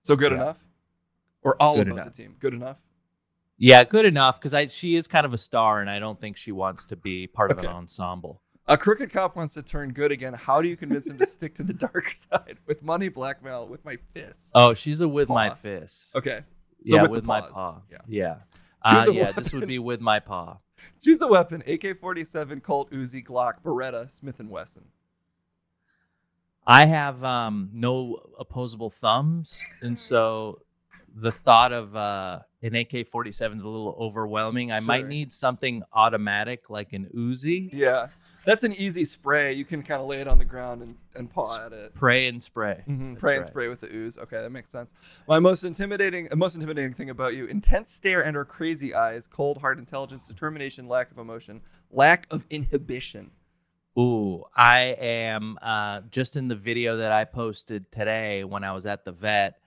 [0.00, 0.38] So good Yeah.
[0.38, 0.64] enough,
[1.42, 2.16] or all Good about enough.
[2.16, 2.36] the team.
[2.40, 2.78] Good enough.
[3.58, 6.38] Yeah, good enough because I she is kind of a star, and I don't think
[6.38, 8.40] she wants to be part of an ensemble.
[8.66, 10.32] A crooked cop wants to turn good again.
[10.32, 13.84] How do you convince him to stick to the dark side with money, blackmail, with
[13.84, 14.50] my fists?
[14.54, 16.16] Oh, she's a with my fist.
[16.16, 16.40] Okay.
[16.86, 17.50] So yeah, with with, my paws.
[17.52, 17.82] paw.
[17.90, 17.98] Yeah.
[18.08, 18.34] Yeah.
[18.86, 19.68] Choose Uh, a yeah, this would weapon.
[19.68, 20.58] be with my paw.
[21.02, 24.84] Choose a weapon: AK-47, Colt, Uzi, Glock, Beretta, Smith and Wesson.
[26.66, 30.62] I have um, no opposable thumbs, and so
[31.14, 34.72] the thought of uh, an AK-47 is a little overwhelming.
[34.72, 35.08] I might Sure.
[35.08, 37.70] need something automatic like an Uzi.
[37.72, 38.08] Yeah,
[38.44, 39.52] that's an easy spray.
[39.52, 41.94] You can kind of lay it on the ground and, and paw at it.
[41.94, 42.82] Pray and spray.
[42.88, 44.18] Mhm, That's Pray and spray with the ooze.
[44.18, 44.92] Okay, that makes sense.
[45.28, 49.58] My most intimidating, uh, most intimidating thing about you: intense stare and/or crazy eyes, cold,
[49.58, 53.30] hard intelligence, determination, lack of emotion, lack of inhibition.
[53.98, 58.86] Ooh, I am uh, just in the video that I posted today when I was
[58.86, 59.58] at the vet.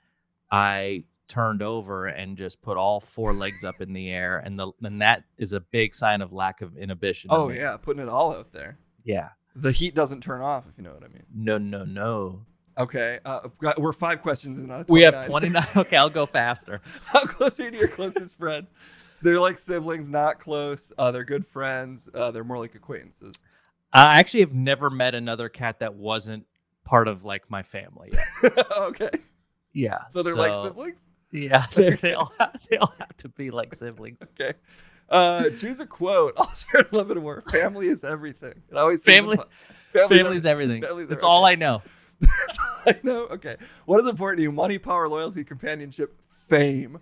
[0.52, 4.72] I turned over and just put all four legs up in the air, and the
[4.84, 7.30] and that is a big sign of lack of inhibition.
[7.32, 7.58] in Oh me.
[7.58, 8.78] yeah, putting it all out there.
[9.04, 9.30] yeah.
[9.60, 11.24] The heat doesn't turn off, if you know what I mean.
[11.34, 12.46] No, no, no.
[12.78, 14.70] Okay, uh, got- we're five questions in.
[14.70, 15.64] Out of We have 29.
[15.64, 15.68] 29.
[15.88, 16.80] Okay, I'll go faster.
[17.06, 18.68] How close are you to your closest friends?
[19.14, 20.94] So they're like siblings, not close.
[20.96, 22.08] Uh, they're good friends.
[22.14, 23.34] Uh, they're more like acquaintances.
[23.92, 26.46] I actually have never met another cat that wasn't
[26.86, 28.12] part of like my family.
[28.78, 29.10] Okay,
[29.74, 30.02] Yeah.
[30.10, 30.98] so they're like siblings.
[31.32, 34.32] Yeah, they're- all have, they all have to be like siblings.
[34.40, 34.58] Okay.
[35.10, 36.34] Uh, choose a quote.
[36.38, 37.42] I'll start a little bit more.
[37.50, 38.62] Family is everything.
[38.70, 39.38] It always Family-
[39.94, 40.82] family Family's everything.
[40.82, 41.82] Family's That's all I know.
[42.20, 43.22] That's all I know.
[43.28, 43.56] Okay.
[43.86, 44.52] What is important to you?
[44.52, 47.00] Money, power, loyalty, companionship, fame.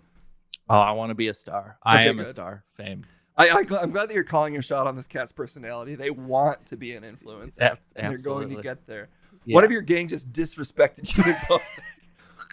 [0.70, 1.78] Oh, I want to be a star.
[1.84, 2.64] I Okay, am a star.
[2.76, 3.06] Fame.
[3.38, 5.96] I, I, I'm glad that you're calling your shot on this cat's personality.
[5.96, 9.10] They want to be an influencer, Ab- and they're going to get there.
[9.46, 9.56] Yeah.
[9.56, 11.64] What if your gang just disrespected you in public?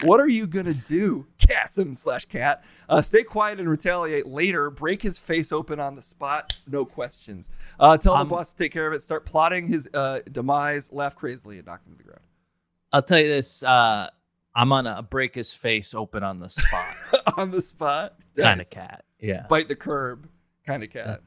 [0.04, 2.64] What are you gonna do, Kassem slash cat?
[2.88, 4.70] Uh, stay quiet and retaliate later.
[4.70, 6.58] Break his face open on the spot.
[6.70, 7.50] No questions.
[7.80, 9.02] Uh, tell Um, the boss to take care of it.
[9.02, 10.92] Start plotting his uh, demise.
[10.92, 12.20] Laugh crazily and knock him to the ground.
[12.92, 13.62] I'll tell you this.
[13.62, 14.08] Uh,
[14.54, 16.94] I'm gonna break his face open on the spot.
[17.36, 18.16] on the spot.
[18.36, 19.04] kind of cat.
[19.20, 19.46] Yeah.
[19.48, 20.28] Bite the curb.
[20.66, 21.20] Kind of cat.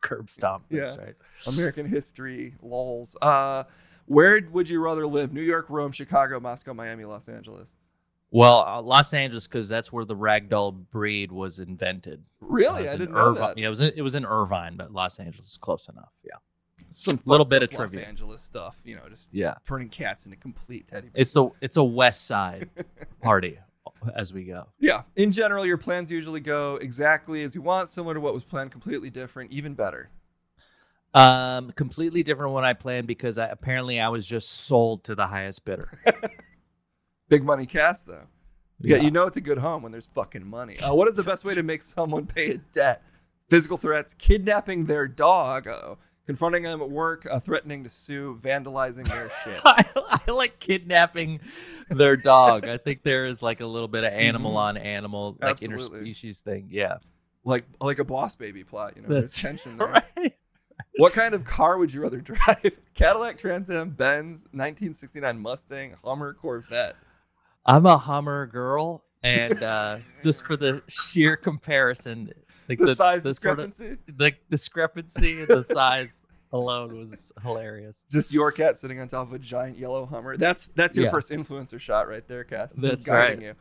[0.00, 0.64] Curb stomp.
[0.70, 1.02] That's Yeah.
[1.02, 1.14] right.
[1.46, 2.54] American history.
[2.62, 3.16] Lols.
[3.22, 3.64] Uh,
[4.06, 5.32] where would you rather live?
[5.32, 7.68] New York, Rome, Chicago, Moscow, Miami, Los Angeles.
[8.30, 12.22] Well, uh, Los Angeles, because that's where the ragdoll breed was invented.
[12.40, 12.80] Really?
[12.80, 13.40] It was I in didn't know Irvine.
[13.40, 13.58] that.
[13.58, 16.10] Yeah, it was in, it was in Irvine, but Los Angeles is close enough.
[16.24, 16.32] Yeah.
[16.90, 18.06] Some Little bit of Los trivia.
[18.08, 18.76] Angeles stuff.
[18.84, 19.54] You know, just Yeah.
[19.66, 21.28] turning cats into complete teddy bears.
[21.28, 22.68] It's a it's a West Side
[23.22, 23.58] party
[24.14, 24.66] as we go.
[24.78, 25.02] Yeah.
[25.16, 28.70] In general, your plans usually go exactly as you want, similar to what was planned,
[28.72, 30.10] completely different, even better.
[31.14, 35.26] Um, completely different when I planned because I, apparently I was just sold to the
[35.26, 35.90] highest bidder.
[37.28, 38.26] Big money cast, though.
[38.78, 40.78] Yeah, you know it's a good home when there's fucking money.
[40.78, 43.02] Uh, what is the best way to make someone pay a debt?
[43.48, 45.94] Physical threats, kidnapping their dog, uh
[46.26, 49.60] confronting them at work, uh, threatening to sue, vandalizing their shit.
[49.64, 49.84] I,
[50.26, 51.38] I like kidnapping
[51.88, 52.66] their dog.
[52.66, 54.56] I think there is like a little bit of animal Mhm.
[54.56, 56.00] on animal, like Absolutely.
[56.12, 56.66] interspecies thing.
[56.70, 56.96] Yeah.
[57.44, 59.86] Like like a boss baby plot, you know, there's tension there.
[60.16, 60.34] Right.
[60.98, 62.78] What kind of car would you rather drive?
[62.94, 66.96] Cadillac, Trans Am, Benz, 1969 Mustang, Hummer, Corvette.
[67.66, 72.32] I'm a Hummer girl, and uh, just for the sheer comparison,
[72.68, 74.02] like The, size the sort of- discrepancy.
[74.16, 78.06] the discrepancy in the size alone was hilarious.
[78.10, 80.36] Just your cat sitting on top of a giant yellow Hummer.
[80.36, 81.10] That's that's your Yeah.
[81.10, 82.74] first influencer shot right there, Cass.
[82.74, 83.46] This is That's guiding right.
[83.48, 83.54] you.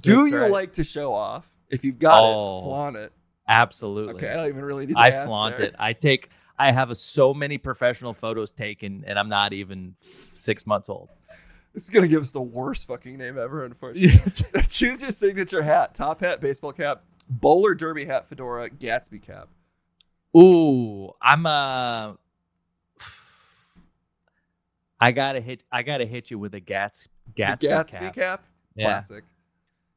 [0.00, 0.50] Do That's you right.
[0.50, 1.48] like to show off?
[1.68, 3.12] If you've got Oh, it, flaunt it.
[3.46, 4.14] Absolutely.
[4.14, 5.66] Okay, I don't even really need to I flaunt there.
[5.66, 5.74] it.
[5.78, 6.30] I take.
[6.58, 11.08] I have a, so many professional photos taken, and I'm not even six months old.
[11.72, 14.62] This is gonna give us the worst fucking name ever, unfortunately.
[14.68, 19.48] Choose your signature hat: top hat, baseball cap, bowler derby hat, fedora, Gatsby cap.
[20.36, 22.14] Ooh, I'm uh
[25.00, 25.64] I gotta hit.
[25.70, 28.14] I gotta hit you with a Gats Gatsby, Gatsby cap.
[28.14, 28.44] cap.
[28.74, 28.86] Yeah.
[28.86, 29.24] Classic.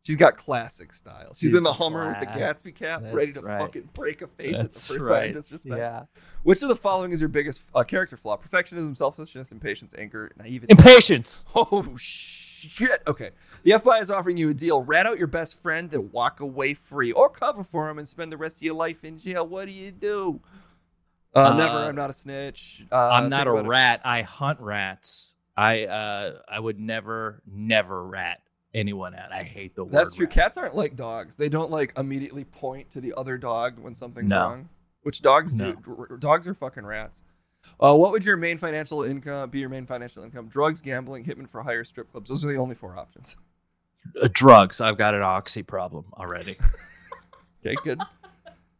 [0.05, 1.29] She's got classic style.
[1.29, 2.25] She's, She's in the Hummer with the.
[2.25, 3.59] Gatsby cap, That's ready to right.
[3.61, 5.29] fucking break a face at the That's first sign right.
[5.29, 5.77] of disrespect.
[5.77, 6.03] Yeah.
[6.43, 8.37] Which of the following is your biggest uh, character flaw?
[8.37, 10.71] Perfectionism, selfishness, impatience, anger, naivety.
[10.71, 11.45] Impatience.
[11.55, 13.01] Oh shit!
[13.07, 13.31] Okay,
[13.63, 16.73] the FBI is offering you a deal: rat out your best friend and walk away
[16.73, 19.45] free, or cover for him and spend the rest of your life in jail.
[19.47, 20.39] What do you do?
[21.35, 21.77] Uh, never.
[21.77, 22.83] Uh, I'm not a snitch.
[22.91, 23.67] Uh, I'm not a about it.
[23.69, 24.01] rat.
[24.05, 25.33] I hunt rats.
[25.55, 28.41] I uh I would never never rat
[28.73, 29.31] anyone out.
[29.31, 29.93] I hate the word.
[29.93, 30.25] That's true.
[30.25, 30.33] rat.
[30.33, 31.35] Cats aren't like dogs.
[31.35, 34.39] They don't like immediately point to the other dog when something's No.
[34.39, 34.69] wrong.
[35.03, 35.73] Which dogs No.
[35.73, 36.07] do.
[36.09, 37.23] R- dogs are fucking rats.
[37.79, 39.59] Uh, what would your main financial income be?
[39.59, 42.29] Your main financial income: drugs, gambling, hitman for hire, strip clubs.
[42.29, 43.37] Those are the only four options.
[44.21, 44.81] Uh, drugs.
[44.81, 46.57] I've got an oxy problem already.
[47.65, 47.99] Okay, good.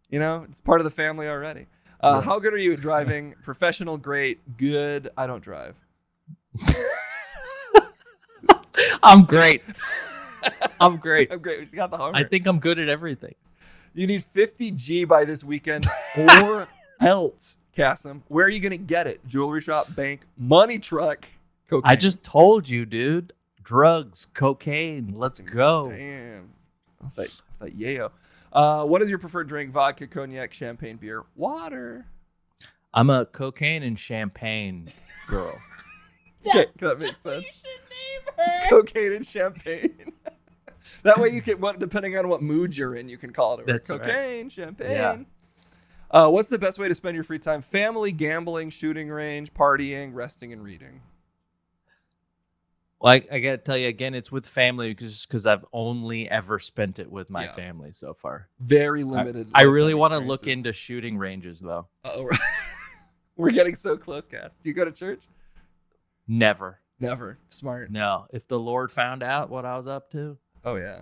[0.09, 1.67] you know, it's part of the family already.
[2.01, 2.21] Uh, Yeah.
[2.25, 3.33] How good are you at driving?
[3.41, 5.09] Professional, great, good.
[5.15, 5.75] I don't drive.
[9.03, 9.61] I'm great.
[10.79, 11.31] I'm great.
[11.31, 11.59] I'm great.
[11.59, 12.15] We just got the Hummer.
[12.15, 13.35] I think I'm good at everything.
[13.93, 16.67] you need 50 G by this weekend or
[16.99, 18.21] else, Kassem.
[18.27, 19.25] Where are you gonna get it?
[19.27, 21.27] Jewelry shop, bank, money truck,
[21.69, 21.89] cocaine.
[21.89, 23.33] I just told you, dude.
[23.63, 25.13] Drugs, cocaine.
[25.15, 25.89] Let's go.
[25.89, 26.49] Damn.
[27.03, 28.11] I thought, I thought yayo.
[28.51, 29.71] Uh, what is your preferred drink?
[29.71, 32.05] Vodka, cognac, champagne, beer, water.
[32.93, 34.89] I'm a cocaine and champagne
[35.27, 35.57] girl.
[36.45, 37.45] Okay, that makes sense.
[38.69, 40.13] Cocaine and champagne.
[41.03, 43.61] that way you can, what, depending on what mood you're in, you can call it.
[43.61, 43.71] Over.
[43.71, 44.01] That's right.
[44.01, 44.91] Cocaine, champagne.
[44.91, 45.17] Yeah.
[46.11, 47.61] Uh, what's the best way to spend your free time?
[47.61, 51.01] Family, gambling, shooting range, partying, resting, and reading.
[53.03, 56.57] Well, I, I gotta tell you again, it's with family because because I've only ever
[56.57, 57.53] spent it with my Yeah.
[57.53, 58.47] family so far.
[58.61, 59.49] Very limited.
[59.53, 61.87] I really want want to look into shooting ranges though.
[62.05, 62.29] Oh,
[63.35, 64.57] we're getting so close, Cass.
[64.61, 65.23] Do you go to church?
[66.29, 66.79] Never.
[66.99, 67.37] Never.
[67.49, 67.91] Smart.
[67.91, 68.25] No.
[68.31, 71.01] If the Lord found out what I was up to, Oh yeah.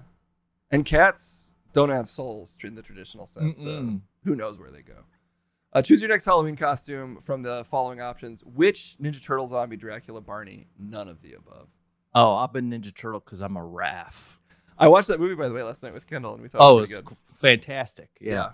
[0.72, 3.62] And cats don't have souls in the traditional sense.
[3.62, 4.96] So who knows where they go?
[5.74, 10.20] Uh, choose your next Halloween costume from the following options: Which Ninja Turtle, Zombie, Dracula,
[10.22, 10.68] Barney?
[10.80, 11.68] None of the above.
[12.14, 14.36] oh, I've been Ninja Turtle because I'm a Raph.
[14.78, 16.80] I watched that movie by the way last night with Kendall, and we thought Oh,
[16.80, 17.18] it was it's good.
[17.36, 18.10] fantastic.
[18.20, 18.52] Yeah.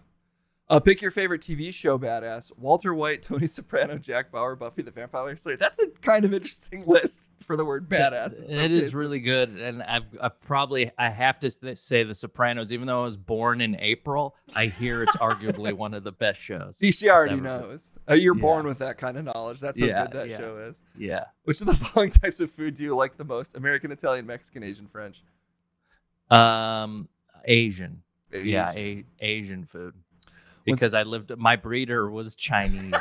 [0.70, 4.92] Uh, pick your favorite TV show badass: Walter White, Tony Soprano, Jack Bauer, Buffy the
[4.92, 5.56] Vampire Slayer.
[5.58, 8.36] That's a kind of interesting list for the word badass.
[8.36, 12.74] some It is really good, and I've, I've probably I have to say The Sopranos.
[12.74, 16.42] Even though I was born in April, I hear it's arguably one of the best
[16.42, 16.76] shows.
[16.78, 17.94] See, she already knows.
[18.10, 18.42] Uh, you're Yeah.
[18.42, 19.62] born with that kind of knowledge.
[19.62, 20.38] That's how Yeah, good that yeah.
[20.38, 20.82] show is.
[20.98, 23.56] Yeah, Which of the following types of food do you like the most?
[23.56, 25.24] American, Italian, Mexican, Asian, French?
[26.30, 27.08] um,
[27.46, 28.02] Asian.
[28.34, 29.94] Yeah, a- Asian food.
[30.68, 32.94] What's- Because I lived, my breeder was Chinese.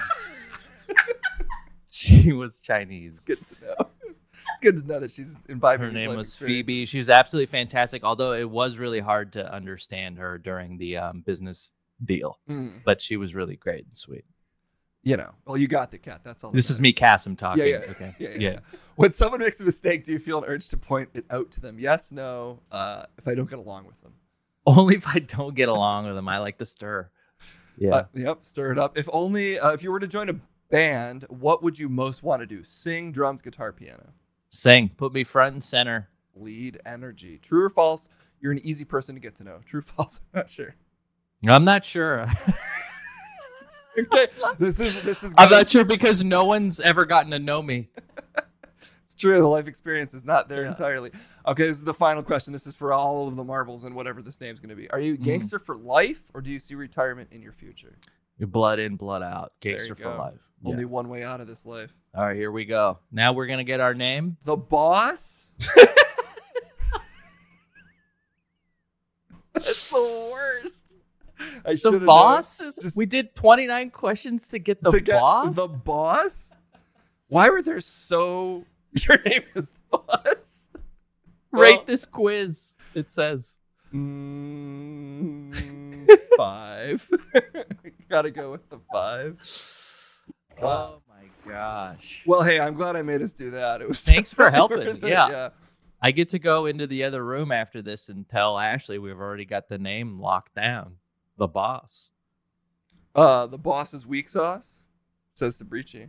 [1.90, 3.24] she was Chinese.
[3.26, 3.88] Good to know.
[4.33, 5.87] It's good to know that she's imbibing.
[5.87, 6.37] Her name was.
[6.37, 6.87] Phoebe.
[6.87, 8.05] She was absolutely fantastic.
[8.05, 11.72] Although it was really hard to understand her during the um, business
[12.05, 14.24] deal, Mm, but she was really great and sweet.
[15.02, 16.20] you know, well, you got the cat.
[16.24, 16.50] That's all.
[16.50, 17.66] that This is me, Kassem, talking.
[17.66, 17.76] yeah.
[17.88, 18.14] Okay.
[18.18, 18.59] Yeah, yeah, yeah.
[18.96, 21.61] When someone makes a mistake, do you feel an urge to point it out to
[21.61, 21.79] them?
[21.79, 22.61] Yes, no.
[22.70, 24.12] Uh, if I don't get along with them.
[24.66, 26.29] Only if I don't get along with them.
[26.29, 27.11] I like to stir.
[27.79, 27.95] Yeah.
[27.95, 28.39] Uh, yep.
[28.43, 28.97] Stir it up.
[28.97, 30.35] If only, uh, if you were to join a
[30.71, 32.65] band, what would you most want to do?
[32.65, 34.12] Sing, drums, guitar, piano.
[34.49, 34.89] Sing.
[34.97, 36.09] Put me front and center.
[36.35, 37.39] Lead energy.
[37.39, 38.09] True or false?
[38.41, 39.61] You're an easy person to get to know.
[39.67, 40.21] True, or false?
[40.35, 40.75] I'm not sure.
[41.49, 42.27] I'm not sure.
[43.99, 44.27] Okay.
[44.59, 45.33] This is this is.
[45.39, 47.89] I'm not sure because no one's ever gotten to know me.
[49.07, 49.39] It's true.
[49.39, 50.73] The life experience is not there Yeah.
[50.73, 51.12] entirely.
[51.48, 52.52] Okay, this is the final question.
[52.52, 54.90] This is for all of the marbles and whatever this name's going to be.
[54.90, 55.22] Are you a Mhm.
[55.22, 57.96] gangster for life, or do you see retirement in your future?
[58.38, 59.52] Your blood in, blood out.
[59.61, 60.16] Gangster for go.
[60.16, 60.40] life.
[60.62, 60.70] Yeah.
[60.72, 61.92] Only one way out of this life.
[62.14, 62.98] All right, here we go.
[63.12, 64.37] Now we're gonna get our name.
[64.44, 65.52] The boss.
[69.54, 70.85] That's the worst.
[71.64, 72.06] I The known.
[72.06, 72.76] boss is.
[72.82, 75.56] Just- we did 29 questions to get the To get boss.
[75.56, 76.50] The boss.
[77.28, 78.64] Why were there so?
[78.92, 79.68] Your name is.
[81.57, 82.75] Rate this quiz.
[82.95, 83.57] It says.
[84.97, 87.09] Mm, five.
[88.09, 89.38] Gotta go with the five.
[90.62, 92.23] Oh my gosh.
[92.27, 93.81] Well, hey, I'm glad I made us do that.
[93.83, 94.79] It was Thanks for helping.
[94.87, 95.29] worth Yeah.
[95.29, 95.49] yeah.
[96.03, 99.45] I get to go into the other room after this and tell Ashley we've already
[99.47, 100.97] got the name locked down.
[101.38, 102.12] The boss.
[103.14, 104.69] Uh, the boss's weak sauce
[105.35, 106.09] says Sabrici.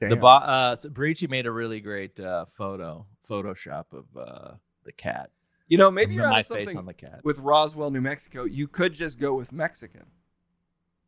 [0.00, 4.54] The bo- uh Sabrici made a really great uh photo Photoshop of uh
[4.84, 5.30] the cat.
[5.68, 7.20] You know, maybe you're my onto face on the cat.
[7.24, 8.44] with Roswell, New Mexico.
[8.44, 10.06] You could just go with Mexican.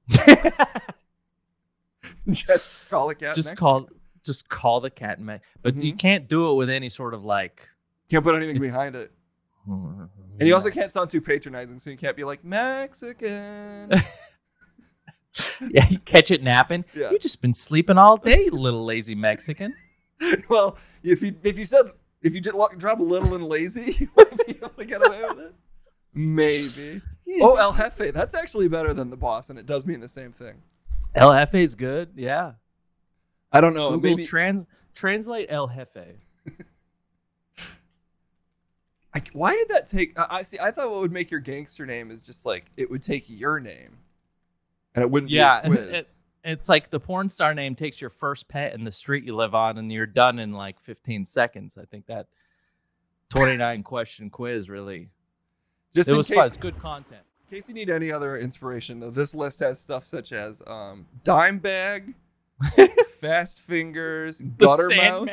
[2.31, 3.35] just call a cat.
[3.35, 3.57] just Mexican.
[3.57, 3.88] call
[4.24, 5.98] just call the cat ma- but you Mhm.
[5.98, 7.68] can't do it with any sort of like
[8.11, 9.12] Can't put anything behind it.
[9.66, 10.09] and
[10.40, 13.90] you also can't sound too patronizing, so you can't be like Mexican.
[15.68, 17.11] yeah you catch it napping Yeah.
[17.11, 19.74] you just been sleeping all day you little lazy mexican
[20.48, 21.87] well, if you if you said
[22.24, 25.06] if you did lo- drop a little and lazy, you might be able to get
[25.06, 25.54] away with it.
[26.12, 27.00] Maybe.
[27.40, 28.12] Oh, El Jefe.
[28.12, 30.62] That's actually better than the boss, and it does mean the same thing.
[31.14, 32.52] el jefe is good yeah
[33.52, 33.90] I don't know.
[33.90, 36.16] Google maybe trans translate el jefe
[39.14, 40.18] I, why did that take?
[40.18, 40.58] I, I see.
[40.58, 43.60] I thought what would make your gangster name is just like it would take your
[43.60, 43.98] name,
[44.94, 45.88] and it wouldn't Yeah, be a quiz.
[45.90, 46.08] it-
[46.44, 49.54] it's like the porn star name takes your first pet in the street you live
[49.54, 52.26] on and you're done in like 15 seconds i think that
[53.30, 55.09] 29 question quiz really
[55.94, 58.38] just it in was case, fun it's good content in case you need any other
[58.38, 62.14] inspiration, though, this list has stuff such as um, dime bag,
[63.20, 65.28] fast fingers, gutter mouth,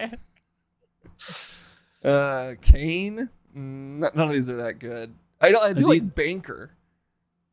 [2.04, 3.30] uh, cane.
[3.56, 5.14] Mm, none of these are that good.
[5.40, 5.64] I don't.
[5.64, 6.72] I do these- like banker.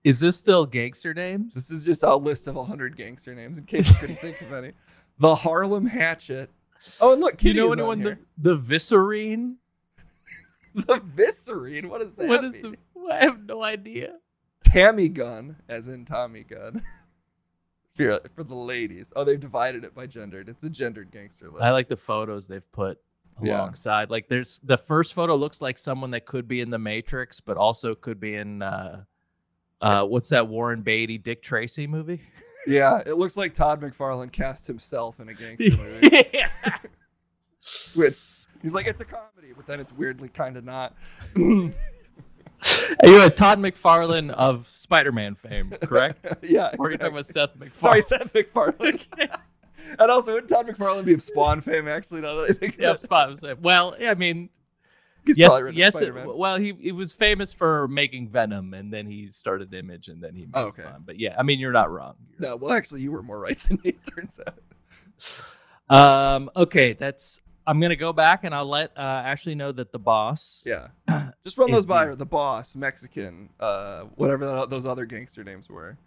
[0.08, 1.54] Is this still gangster names?
[1.54, 4.52] This is just a list of hundred gangster names in case you couldn't think of
[4.52, 4.72] any.
[5.20, 6.48] The Harlem Hatchet.
[7.00, 8.20] Oh, and look, Do you know is anyone the, here.
[8.38, 9.56] the Viscerine?
[10.74, 11.88] The Viscerine.
[11.90, 12.28] What is that?
[12.28, 12.76] What is mean?
[12.96, 13.12] the?
[13.12, 14.14] I have no idea.
[14.64, 16.82] Tammy Gun, as in Tommy Gun.
[17.96, 19.12] for, for the ladies.
[19.16, 20.48] Oh, they've divided it by gendered.
[20.48, 21.62] It's a gendered gangster list.
[21.64, 22.98] I like the photos they've put
[23.42, 23.58] Yeah.
[23.58, 24.08] alongside.
[24.08, 27.56] Like, there's the first photo looks like someone that could be in the Matrix, but
[27.56, 29.02] also could be in uh,
[29.80, 32.20] uh, what's that Warren Beatty Dick Tracy movie?
[32.66, 36.24] yeah, it looks like Todd McFarlane cast himself in a gangster movie.
[36.32, 36.50] yeah.
[37.94, 38.18] which
[38.62, 40.94] he's like, it's a comedy, but then it's weirdly kind of not.
[43.04, 46.26] You had Todd McFarlane of Spider-Man fame, correct?
[46.42, 46.74] yeah.
[46.76, 47.72] Or are you talking about Seth MacFarlane?
[47.78, 48.98] Sorry, Seth MacFarlane.
[49.96, 51.86] and also, would Todd McFarlane be of Spawn fame?
[51.86, 53.40] Actually, now that I think Yeah, spot.
[53.60, 54.48] Well, I mean,
[55.28, 55.94] he's yes, probably yes.
[55.96, 56.36] Spider-Man.
[56.36, 60.34] well, he he was famous for making Venom, and then he started Image, and then
[60.34, 60.82] he made Oh, okay.
[60.82, 61.02] Spawn.
[61.06, 62.14] But yeah, I mean, you're not wrong.
[62.32, 63.90] You're- no, well, actually, you were more right than me.
[63.90, 64.58] It turns out.
[65.90, 66.50] Um.
[66.56, 67.40] Okay, that's.
[67.66, 70.62] I'm gonna go back and I'll let uh, Ashley know that the boss.
[70.64, 70.88] Yeah.
[71.44, 72.16] Just run those by the- her.
[72.16, 75.98] The boss, Mexican, uh, whatever that, those other gangster names were.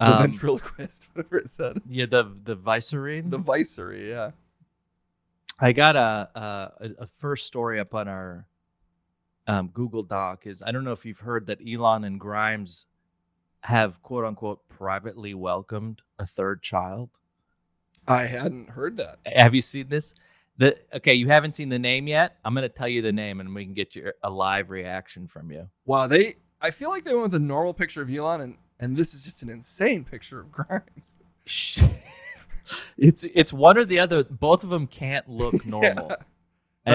[0.00, 1.80] The um, ventriloquist, whatever it said.
[1.88, 3.22] yeah, the the viceroy.
[3.24, 4.30] The viceroy, yeah.
[5.60, 8.46] I got a, a a first story up on our
[9.46, 10.46] um, Google Doc.
[10.46, 12.86] Is I don't know if you've heard that Elon and Grimes
[13.62, 17.10] have quote unquote privately welcomed a third child.
[18.06, 19.18] I hadn't heard that.
[19.26, 20.14] Have you seen this?
[20.58, 22.36] The okay, you haven't seen the name yet.
[22.44, 25.50] I'm gonna tell you the name, and we can get your a live reaction from
[25.50, 25.68] you.
[25.86, 26.36] Wow, they.
[26.60, 29.22] I feel like they went with a normal picture of Elon, and and this is
[29.22, 31.18] just an insane picture of Grimes.
[32.98, 34.24] it's it's one or the other.
[34.24, 36.16] Both of them can't look normal Yeah.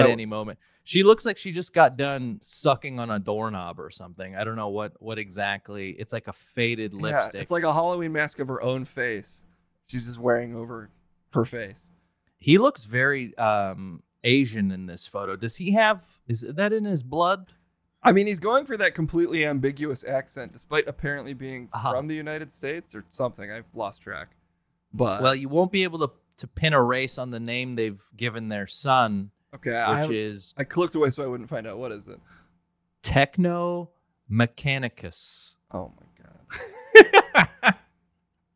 [0.00, 0.58] at any moment.
[0.86, 4.36] She looks like she just got done sucking on a doorknob or something.
[4.36, 5.90] I don't know what what exactly.
[5.90, 7.42] It's like a faded Yeah, lipstick.
[7.42, 9.44] it's like a Halloween mask of her own face.
[9.86, 10.90] She's just wearing over
[11.32, 11.90] her face.
[12.38, 15.36] he looks very um Asian in this photo.
[15.36, 17.52] Does he have is that in his blood?
[18.02, 21.92] I mean, he's going for that completely ambiguous accent, despite apparently being Uh-huh.
[21.92, 23.50] from the United States or something.
[23.50, 24.28] I've lost track.
[24.96, 28.00] But well, you won't be able to to pin a race on the name they've
[28.16, 31.66] given their son, okay, I, which haven't- is I clicked away so I wouldn't find
[31.66, 32.18] out what is it.
[33.02, 33.90] Techno
[34.30, 35.56] Mechanicus.
[35.72, 37.74] Oh my god.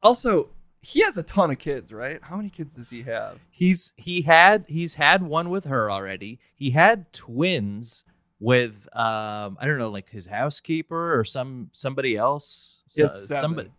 [0.03, 0.49] Also,
[0.81, 2.21] he has a ton of kids, right?
[2.23, 3.39] How many kids does he have?
[3.51, 6.39] he's he had he's had one with her already.
[6.55, 8.05] He had twins
[8.41, 12.77] with um I don't know like his housekeeper or some somebody else.
[12.91, 13.43] He has So- seven.
[13.43, 13.71] somebody.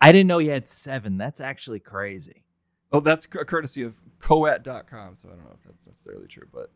[0.00, 1.18] I didn't know he had seven.
[1.18, 2.44] That's actually crazy.
[2.92, 6.70] Oh, that's c- courtesy of coat.com, so I don't know if that's necessarily true, but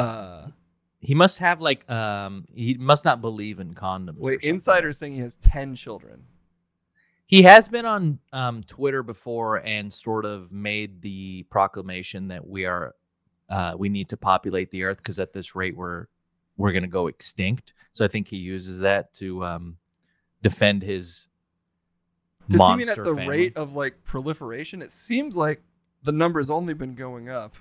[0.00, 0.48] uh
[1.00, 4.18] He must have like um he must not believe in condoms.
[4.18, 4.54] wait, something.
[4.54, 6.24] insider saying he has 10 children.
[7.26, 12.64] He has been on um, Twitter before and sort of made the proclamation that we
[12.64, 12.94] are
[13.50, 16.06] uh, we need to populate the earth because at this rate we're
[16.56, 17.72] we're going to go extinct.
[17.92, 19.76] So I think he uses that to um,
[20.42, 21.27] defend his
[22.48, 23.26] Does he mean at the family.
[23.28, 24.82] rate of like proliferation?
[24.82, 25.62] It seems like
[26.02, 27.56] the number's only been going up.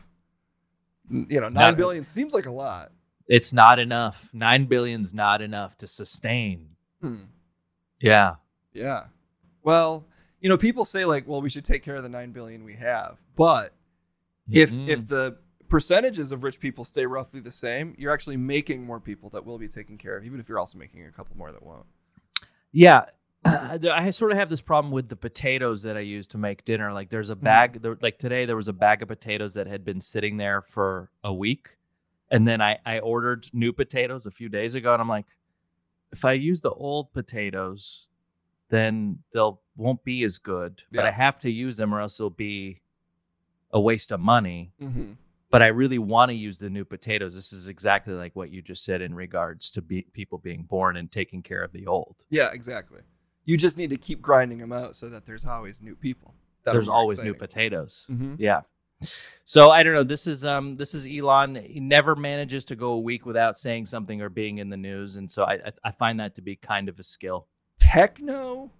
[1.10, 2.92] You know, nine Not- billion seems like a lot.
[3.28, 4.30] It's not enough.
[4.32, 6.70] Nine billion's not enough to sustain.
[7.02, 7.24] Hmm.
[8.00, 8.36] Yeah.
[8.74, 9.06] Yeah.
[9.64, 10.06] Well,
[10.40, 12.76] you know, people say like, well, we should take care of the nine billion we
[12.76, 13.74] have, but
[14.50, 14.88] if Mm-mm.
[14.88, 19.30] if the percentages of rich people stay roughly the same, you're actually making more people
[19.32, 21.62] that will be taken care of, even if you're also making a couple more that
[21.64, 21.86] won't.
[22.72, 23.06] Yeah.
[23.48, 26.94] I sort of have this problem with the potatoes that I use to make dinner.
[26.94, 29.86] Like there's a bag, there, like today there was a bag of potatoes that had
[29.86, 31.78] been sitting there for a week.
[32.30, 34.94] And then I, I ordered new potatoes a few days ago.
[34.94, 35.26] And I'm like,
[36.12, 38.08] if I use the old potatoes,
[38.70, 40.84] then they'll won't be as good.
[40.92, 42.82] But I have to use them or else it'll be
[43.72, 44.72] a waste of money.
[44.82, 45.14] Mm-hmm.
[45.50, 47.34] But I really want to use the new potatoes.
[47.34, 50.98] This is exactly like what you just said in regards to be, people being born
[50.98, 52.26] and taking care of the old.
[52.30, 53.02] Yeah, exactly.
[53.48, 56.36] You just need to keep grinding them out so that there's always new people.
[56.66, 58.06] There's always new potatoes.
[58.08, 58.62] hmm Yeah.
[59.46, 60.04] So I don't know.
[60.04, 61.56] This is um this is Elon.
[61.56, 65.16] He never manages to go a week without saying something or being in the news,
[65.18, 67.48] and so I I, find that to be kind of a skill.
[67.80, 68.72] Techno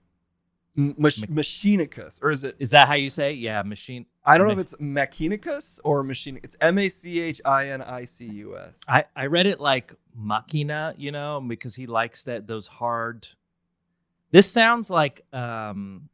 [0.76, 2.56] mach- Machinicus, or is it?
[2.60, 3.32] Is that how you say?
[3.34, 3.38] it?
[3.38, 4.06] Yeah, machine.
[4.26, 6.40] I don't know if it's Machinicus or Machine.
[6.44, 8.82] It's M A C H I N I C U S.
[8.88, 13.28] I I read it like machina, you know, because he likes that those hard.
[14.32, 16.10] This sounds like um.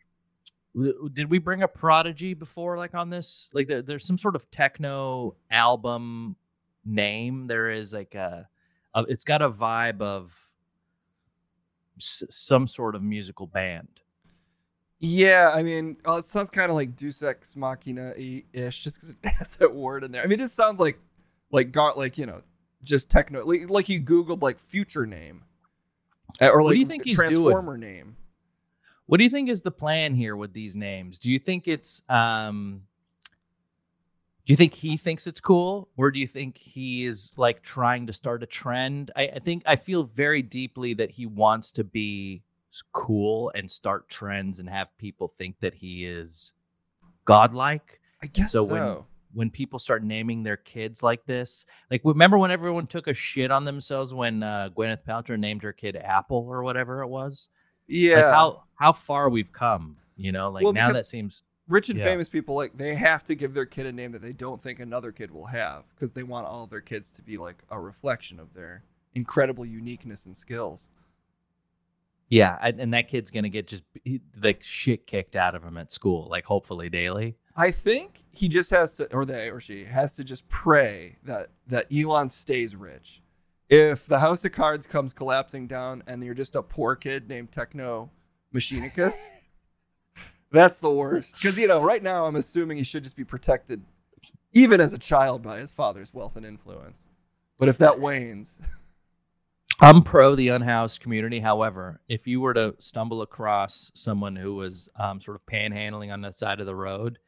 [1.13, 3.49] Did we bring a prodigy before, like on this?
[3.53, 6.35] Like there, there's some sort of techno album
[6.83, 7.45] name.
[7.45, 8.47] There is like a,
[8.95, 10.35] a it's got a vibe of
[11.99, 13.87] s- some sort of musical band.
[14.99, 18.13] Yeah, I mean, uh, it sounds kind of like Deus Ex Machina
[18.53, 20.23] ish, just because it has that word in there.
[20.23, 20.97] I mean, it just sounds like,
[21.51, 22.41] like got like you know,
[22.83, 25.43] just techno, like, like you googled like future name,
[26.41, 27.79] or like What do you think he's doing?
[27.79, 28.15] name.
[29.05, 31.19] What do you think is the plan here with these names?
[31.19, 32.83] Do you think it's um
[34.45, 38.07] do you think he thinks it's cool or do you think he is like trying
[38.07, 39.11] to start a trend?
[39.15, 42.43] I, I think I feel very deeply that he wants to be
[42.91, 46.53] cool and start trends and have people think that he is
[47.25, 47.99] godlike.
[48.21, 48.73] I guess So so.
[48.73, 49.03] when-
[49.33, 53.49] When people start naming their kids like this, like remember when everyone took a shit
[53.51, 57.49] on themselves when uh, Gwyneth Paltrow named her kid Apple or whatever it was?
[57.87, 61.89] yeah, like how how far we've come you know like Well, now that seems rich
[61.89, 62.05] and yeah.
[62.05, 64.79] famous people like they have to give their kid a name that they don't think
[64.79, 67.79] another kid will have because they want all of their kids to be like a
[67.79, 68.83] reflection of their
[69.15, 70.89] incredible uniqueness and skills.
[72.29, 75.91] yeah and, and that kid's gonna get just the shit kicked out of him at
[75.91, 80.15] school like hopefully daily I think he just has to, or they or she has
[80.15, 83.21] to just pray that that Elon stays rich.
[83.69, 87.51] If the house of cards comes collapsing down and you're just a poor kid named
[87.51, 88.11] Techno
[88.53, 89.15] Machinicus,
[90.51, 91.35] that's the worst.
[91.35, 93.83] Because you know, right now I'm assuming he should just be protected,
[94.51, 97.07] even as a child, by his father's wealth and influence.
[97.59, 98.59] But if that wanes,
[99.79, 101.39] I'm pro the unhoused community.
[101.39, 106.21] However, if you were to stumble across someone who was um, sort of panhandling on
[106.21, 107.19] the side of the road,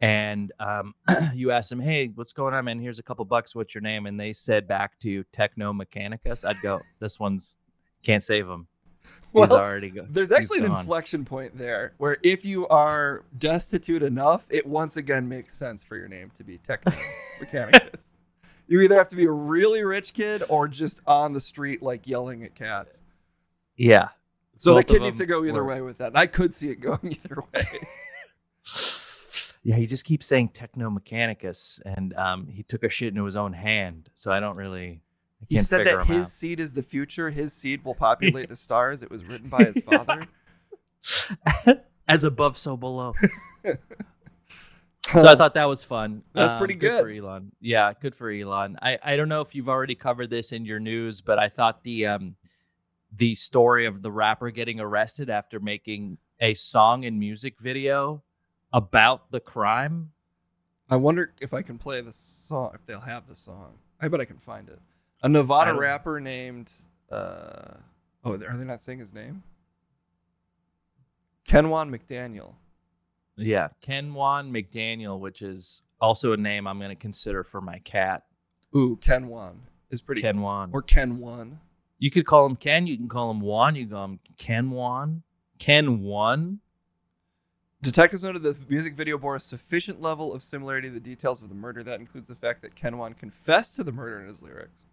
[0.00, 0.94] and um,
[1.34, 2.78] you ask them, "Hey, what's going on, man?
[2.78, 3.54] Here's a couple bucks.
[3.54, 7.56] What's your name?" and they said back to you, Techno Mechanicus, I'd go, "This one's
[8.02, 8.66] can't save him.
[9.02, 13.24] He's well, already go- there's he's actually an inflection point there where if you are
[13.38, 16.92] destitute enough, it once again makes sense for your name to be Techno
[17.40, 17.94] Mechanicus.
[18.66, 22.06] You either have to be a really rich kid or just on the street like
[22.06, 23.02] yelling at cats.
[23.76, 24.10] Yeah.
[24.54, 26.08] So Both the kid needs to go either were- way with that.
[26.08, 27.64] And I could see it going either way.
[29.62, 33.36] Yeah, he just keeps saying Techno Mechanicus, and um, he took a shit into his
[33.36, 34.08] own hand.
[34.14, 35.02] So I don't really.
[35.42, 36.28] I he said that his out.
[36.30, 37.30] seed is the future.
[37.30, 39.02] His seed will populate the stars.
[39.02, 40.26] It was written by his father.
[42.08, 43.14] As above, so below.
[43.64, 46.22] so I thought that was fun.
[46.34, 47.02] That's Um, pretty for good.
[47.02, 47.52] For Elon.
[47.60, 48.78] Yeah, good for Elon.
[48.82, 51.82] I, I don't know if you've already covered this in your news, but I thought
[51.82, 52.36] the um
[53.16, 58.22] the story of the rapper getting arrested after making a song and music video
[58.72, 60.12] about the crime.
[60.88, 63.74] I wonder if I can play the song, if they'll have the song.
[64.00, 64.80] I bet I can find it.
[65.22, 66.72] A Nevada rapper named,
[67.10, 67.74] uh,
[68.24, 69.42] oh, are they not saying his name?
[71.48, 72.54] Kenwan McDaniel.
[73.36, 78.24] Yeah, Kenwan McDaniel, which is also a name I'm going to consider for my cat,
[78.76, 79.56] Ooh, Kenwan
[79.90, 80.22] is pretty.
[80.22, 80.70] Kenwan.
[80.72, 81.58] Or Kenwan.
[81.98, 82.86] You could call him Ken.
[82.86, 83.76] You can call him Juan.
[83.76, 85.22] You can call him Kenwan.
[85.58, 86.60] Ken One.
[87.82, 91.40] Detectives noted that the music video bore a sufficient level of similarity to the details
[91.40, 91.82] of the murder.
[91.82, 94.84] That includes the fact that Kenwan confessed to the murder in his lyrics.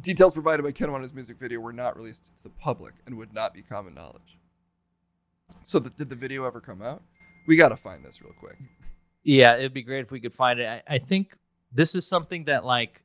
[0.00, 3.18] Details provided by Kenwan in his music video were not released to the public and
[3.18, 4.38] would not be common knowledge.
[5.62, 7.02] So, th- did the video ever come out?
[7.46, 8.56] We got to find this real quick.
[9.24, 10.66] Yeah, it'd be great if we could find it.
[10.66, 11.36] I, I think
[11.70, 13.02] this is something that like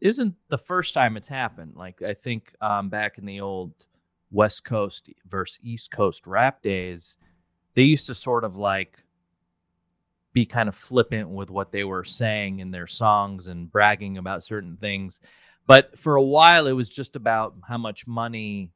[0.00, 1.74] isn't the first time it's happened.
[1.74, 3.72] Like I think um, back in the old
[4.30, 7.16] West Coast versus East Coast rap days,
[7.74, 9.02] they used to sort of like
[10.32, 14.42] be kind of flippant with what they were saying in their songs and bragging about
[14.42, 15.20] certain things.
[15.66, 18.72] But for a while, it was just about how much money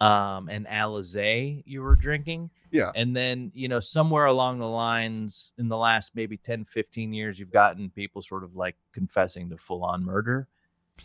[0.00, 2.50] um, and Alizé you were drinking.
[2.70, 2.92] Yeah.
[2.94, 7.38] And then, you know, somewhere along the lines in the last maybe 10, 15 years,
[7.38, 10.48] you've gotten people sort of like confessing to full on murder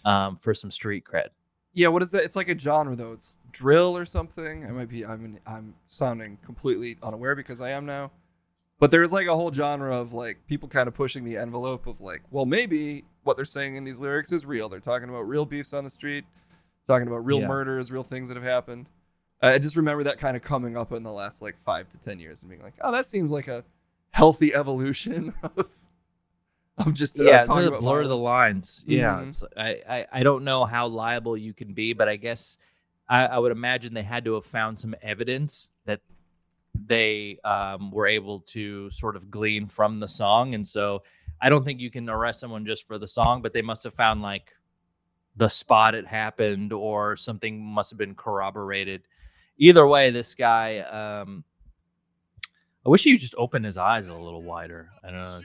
[0.06, 1.30] um, for some street cred.
[1.80, 2.24] Yeah, what is that?
[2.26, 3.14] It's like a genre though.
[3.14, 4.66] It's drill or something.
[4.66, 5.06] I might be.
[5.06, 5.40] I'm.
[5.48, 8.12] I'm sounding completely unaware because I am now.
[8.80, 12.02] But there's like a whole genre of like people kind of pushing the envelope of
[12.02, 14.68] like, well, maybe what they're saying in these lyrics is real.
[14.68, 16.26] They're talking about real beefs on the street,
[16.88, 17.48] talking about real Yeah.
[17.48, 18.88] murders, real things that have happened.
[19.42, 22.20] I just remember that kind of coming up in the last like five to ten
[22.20, 23.64] years and being like, oh, that seems like a
[24.12, 25.70] healthy evolution of
[26.80, 28.84] of just uh, yeah, talking the about blur the lines.
[28.88, 29.28] Yeah, Mhm.
[29.28, 32.58] it's, I, I I don't know how liable you can be, but I guess
[33.08, 36.00] I, I would imagine they had to have found some evidence that
[36.86, 41.04] they um, were able to sort of glean from the song, and so
[41.42, 43.94] I don't think you can arrest someone just for the song, but they must have
[43.94, 44.54] found like
[45.36, 49.04] the spot it happened or something must have been corroborated.
[49.58, 50.80] Either way, this guy.
[50.80, 51.44] Um,
[52.86, 54.90] I wish he would just open his eyes a little wider.
[55.04, 55.42] I don't know.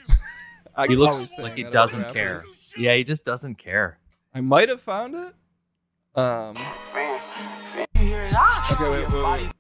[0.66, 2.14] It's- I he looks like he doesn't rappers.
[2.14, 2.42] care.
[2.76, 3.98] Yeah, he just doesn't care.
[4.34, 5.34] I might have found it.
[6.16, 7.06] Um, okay,
[8.90, 9.50] wait, wait, wait.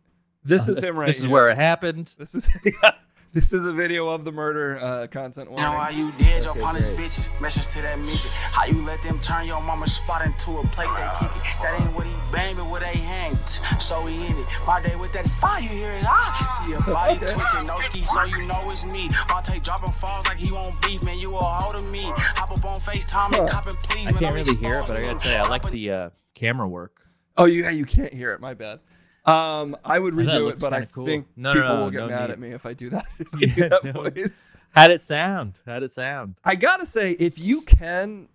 [0.44, 1.32] This is him right This is here.
[1.32, 2.14] where it happened.
[2.18, 2.48] This is
[3.34, 6.52] this is a video of the murder uh, content You know why you did your
[6.52, 7.00] Okay, partner's great.
[7.00, 7.40] bitches?
[7.40, 8.30] Message to that midget.
[8.30, 11.42] How you let them turn your mama's spot into a plate they kick it?
[11.60, 13.36] That ain't what he bang, but where they hang.
[13.78, 14.46] So he in it.
[14.66, 16.04] My day with that fire, you hear it?
[16.06, 17.26] Ah, see your body Okay.
[17.26, 19.10] twitching, no ski, so you know it's me.
[19.28, 21.18] I'll take dropping falls like he won't beef, man.
[21.18, 22.02] You a hold of me.
[22.16, 23.48] Hop up on FaceTime and Huh.
[23.48, 25.68] cop and please, I can't really hear it, but I gotta tell you, I like
[25.70, 27.00] the uh, camera work.
[27.36, 28.40] Oh, yeah, you can't hear it.
[28.40, 28.78] My bad.
[29.26, 31.06] Um, I would I thought it redo it, but I cool.
[31.06, 32.32] think No, people no, will get no mad need.
[32.34, 33.06] at me if I do that.
[33.18, 34.50] If I Yeah, do that voice.
[34.72, 35.58] How'd it sound?
[35.66, 36.34] How'd it sound?
[36.44, 38.28] I gotta say, if you can,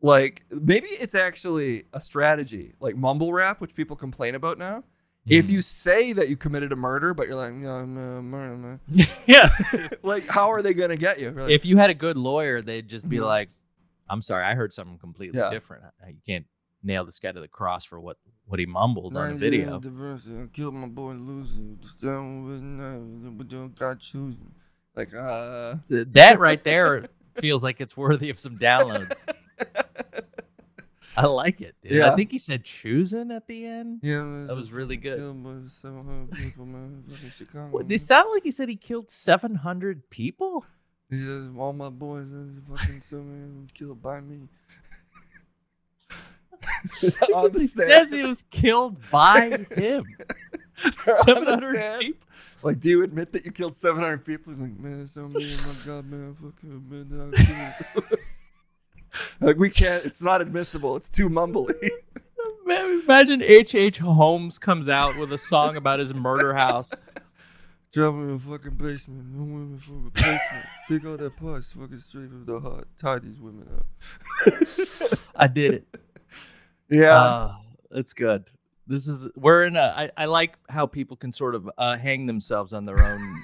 [0.00, 4.84] like, maybe it's actually a strategy, like mumble rap, which people complain about now.
[5.26, 5.50] If Mhm.
[5.50, 9.50] you say that you committed a murder, but you're like, no, no, murder, no," yeah,
[10.02, 11.32] like, how are they gonna get you?
[11.32, 13.26] Like, if you had a good lawyer, they'd just be Mhm.
[13.26, 13.50] like,
[14.08, 15.50] "I'm sorry, I heard something completely Yeah.
[15.50, 15.84] different.
[16.06, 16.46] You can't
[16.82, 18.16] nail this guy to the cross for what
[18.46, 20.40] what he mumbled on a Nine video." diversity.
[20.42, 21.76] I killed my boy Lucy.
[21.80, 24.52] Just down with now, but you got choosing.
[24.96, 29.26] Like, uh, That right there feels like it's worthy of some downloads.
[31.16, 31.74] I like it.
[31.82, 31.92] Dude.
[31.92, 32.12] Yeah.
[32.12, 34.00] I think he said choosing at the end.
[34.02, 35.18] yeah, That was really good.
[35.18, 37.04] Killed by 700 people, man.
[37.30, 40.64] Chicago, What, they sound like he said he killed 700 people.
[41.10, 44.40] He says, all my boys are fucking someone killed by me.
[47.34, 47.90] On the he stand.
[47.90, 50.04] says he was killed by him.
[51.02, 52.00] 700 stand.
[52.00, 52.28] people.
[52.62, 54.52] Like, do you admit that you killed 700 people?
[54.52, 55.40] He's like, man, so oh my
[55.86, 58.14] God, man, fucking, man, I.
[59.40, 60.94] Like, we can't, it's not admissible.
[60.94, 61.72] It's too mumbly.
[62.66, 63.74] Man, imagine H.H.
[63.74, 63.98] H.
[63.98, 66.92] Holmes comes out with a song about his murder house.
[67.90, 69.24] Drop me in the fucking basement.
[69.34, 70.66] No women for the basement.
[70.88, 72.86] Take all that pus fucking straight from the heart.
[73.00, 73.86] Tie these women up.
[75.34, 75.88] I did it.
[76.90, 77.18] Yeah.
[77.20, 77.54] Uh,
[77.90, 78.44] that's good.
[78.86, 79.92] This is we're in a.
[79.96, 83.42] I, I like how people can sort of uh, hang themselves on their own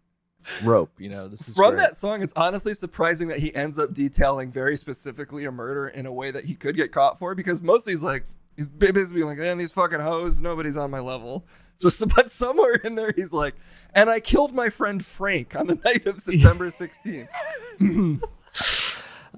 [0.64, 0.90] rope.
[0.98, 1.78] You know, this is From great.
[1.84, 6.06] that song, it's honestly surprising that he ends up detailing very specifically a murder in
[6.06, 8.24] a way that he could get caught for because mostly he's like,
[8.56, 11.46] he's basically like, man, these fucking hoes, nobody's on my level.
[11.76, 13.54] So, so, but somewhere in there, he's like,
[13.94, 17.28] and I killed my friend Frank on the night of September 16th.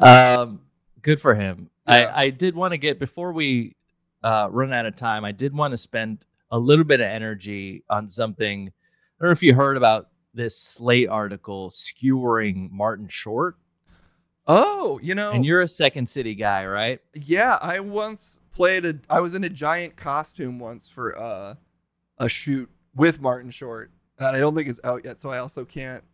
[0.01, 0.61] Um,
[1.03, 1.71] good for him.
[1.87, 2.13] Yeah.
[2.15, 3.77] I, I did want to get before we
[4.23, 5.25] uh, run out of time.
[5.25, 8.69] I did want to spend a little bit of energy on something.
[8.69, 13.57] I don't know if you heard about this Slate article skewering Martin Short,
[14.47, 17.01] oh, you know, and you're a Second City guy, right?
[17.15, 18.99] Yeah, I once played a.
[19.11, 21.55] I was in a giant costume once for uh,
[22.19, 25.65] a shoot with Martin Short that I don't think is out yet, so I also
[25.65, 26.05] can't.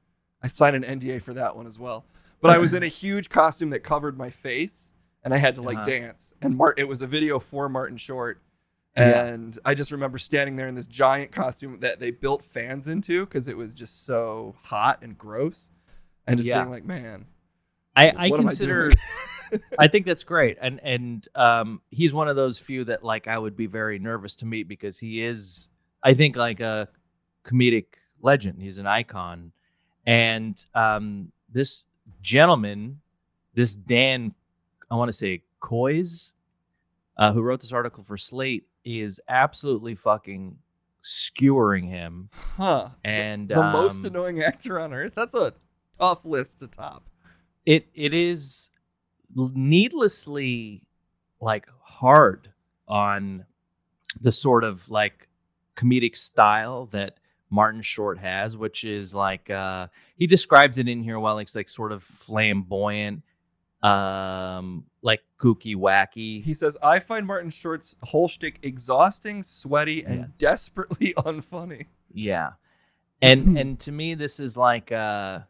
[0.43, 2.05] I signed an NDA for that one as well.
[2.41, 4.93] But I was in a huge costume that covered my face,
[5.25, 5.87] and I had to like Uh-huh.
[5.87, 6.33] dance.
[6.41, 8.41] And Mart, it was a video for Martin Short,
[8.97, 9.25] Yeah.
[9.25, 13.25] and I just remember standing there in this giant costume that they built fans into
[13.27, 15.71] because it was just so hot and gross,
[16.27, 16.61] and just Yeah.
[16.63, 17.27] being like, man,
[17.97, 18.91] I, I consider.
[18.91, 18.99] doing?
[19.79, 23.39] I think that's great, and and um, he's one of those few that like I
[23.39, 25.71] would be very nervous to meet because he is,
[26.03, 26.89] I think, like a
[27.45, 27.87] comedic
[28.21, 28.61] legend.
[28.61, 29.53] He's an icon,
[30.07, 31.85] and um, this
[32.23, 33.01] gentleman,
[33.55, 34.35] this Dan,
[34.91, 36.33] I want to say Kois,
[37.17, 40.57] uh, who wrote this article for Slate, is absolutely fucking
[41.03, 42.91] skewering him, huh?
[43.05, 45.13] and the most um, annoying actor on earth.
[45.15, 45.53] That's a
[45.99, 47.05] tough list to top.
[47.67, 48.71] it it is
[49.35, 50.83] needlessly
[51.41, 52.51] like hard
[52.87, 53.45] on
[54.21, 55.29] the sort of like
[55.77, 57.19] comedic style that
[57.51, 61.69] Martin Short has, which is like uh he describes it in here while it's like
[61.69, 63.23] sort of flamboyant,
[63.83, 66.43] um like kooky wacky.
[66.43, 70.27] He says, "I find Martin Short's whole shtick exhausting, sweaty, and Yeah.
[70.39, 72.53] desperately unfunny." Yeah.
[73.21, 75.41] And and to me this is like uh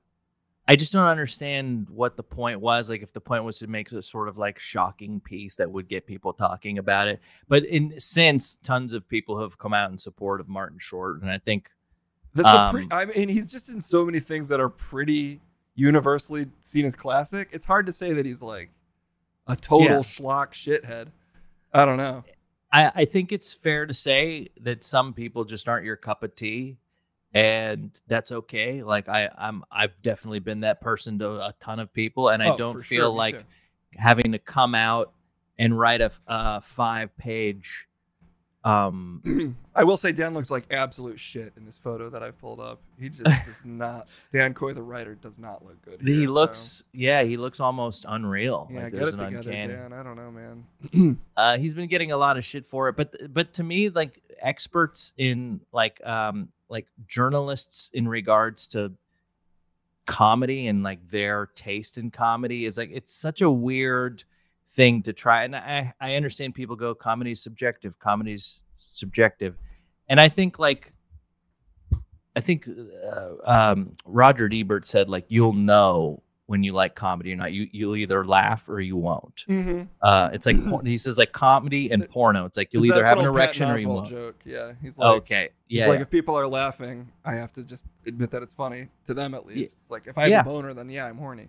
[0.66, 2.88] I just don't understand what the point was.
[2.88, 5.86] Like if the point was to make a sort of like shocking piece that would
[5.88, 7.20] get people talking about it.
[7.46, 11.30] But in since tons of people have come out in support of Martin Short and
[11.30, 11.68] I think
[12.38, 15.40] That's a Um, I mean, he's just in so many things that are pretty
[15.74, 17.48] universally seen as classic.
[17.52, 18.70] It's hard to say that he's like
[19.46, 19.98] a total Yeah.
[20.00, 21.08] schlock shithead.
[21.72, 22.24] I don't know.
[22.72, 26.34] I, I think it's fair to say that some people just aren't your cup of
[26.34, 26.76] tea
[27.34, 28.82] and that's okay.
[28.82, 32.50] Like I, I'm I've definitely been that person to a ton of people and I
[32.50, 33.44] Oh, don't feel sure, like
[33.96, 35.12] having to come out
[35.58, 37.87] and write a, uh, five page
[38.68, 42.60] um I will say Dan looks like absolute shit in this photo that I've pulled
[42.60, 42.80] up.
[42.98, 44.08] He just does not.
[44.32, 46.00] Dan Coy, the writer, does not look good.
[46.02, 49.72] he here, so- looks yeah he looks almost unreal Yeah, like get it together, uncanny
[49.74, 49.92] Dan.
[49.92, 51.18] I don't know, man.
[51.36, 54.20] uh he's been getting a lot of shit for it but but to me like
[54.40, 58.92] experts in like um like journalists in regards to
[60.06, 64.24] comedy and like their taste in comedy is like it's such a weird
[64.70, 69.56] thing to try and i i understand people go comedy's subjective comedy's subjective
[70.08, 70.92] and i think like
[72.36, 77.36] i think uh, um roger ebert said like you'll know when you like comedy or
[77.36, 79.82] not you you'll either laugh or you won't Mm-hmm.
[80.02, 80.56] uh, it's like
[80.86, 82.44] he says like comedy and porno.
[82.46, 84.08] It's like you'll either have an erection or you won't.
[84.08, 84.40] Joke.
[84.44, 87.86] Yeah, he's like, okay, He's yeah, like, if people are laughing, I have to just
[88.06, 89.78] admit that it's funny to them at least.
[89.82, 90.40] It's like if I have Yeah.
[90.40, 91.48] a boner, then yeah, I'm horny.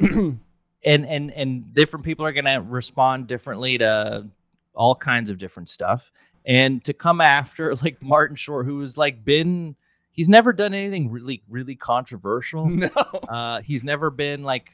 [0.84, 4.26] and and and different people are gonna respond differently to
[4.74, 6.10] all kinds of different stuff.
[6.44, 9.76] And to come after like Martin Short, who has like been,
[10.10, 12.66] he's never done anything really really controversial.
[12.68, 12.88] no.
[12.88, 14.70] Uh, he's never been like,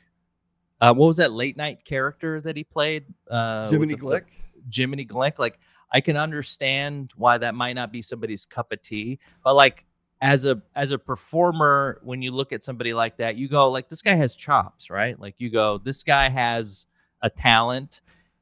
[0.80, 3.04] uh, what was that late night character that he played?
[3.30, 4.24] Uh, Jiminy Glick.
[4.72, 5.38] Jiminy Glick.
[5.38, 5.58] Like
[5.90, 9.84] I can understand why that might not be somebody's cup of tea, but like
[10.24, 13.90] as a as a performer, when you look at somebody like that, you go like,
[13.90, 15.20] this guy has chops, right?
[15.20, 16.86] Like you go, this guy has
[17.20, 18.00] a talent,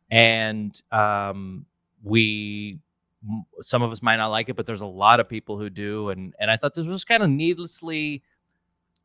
[0.09, 1.67] and um,
[2.05, 2.79] we
[3.63, 6.11] some of us might not like it, but there's a lot of people who do,
[6.11, 8.23] and and I thought this was kind of needlessly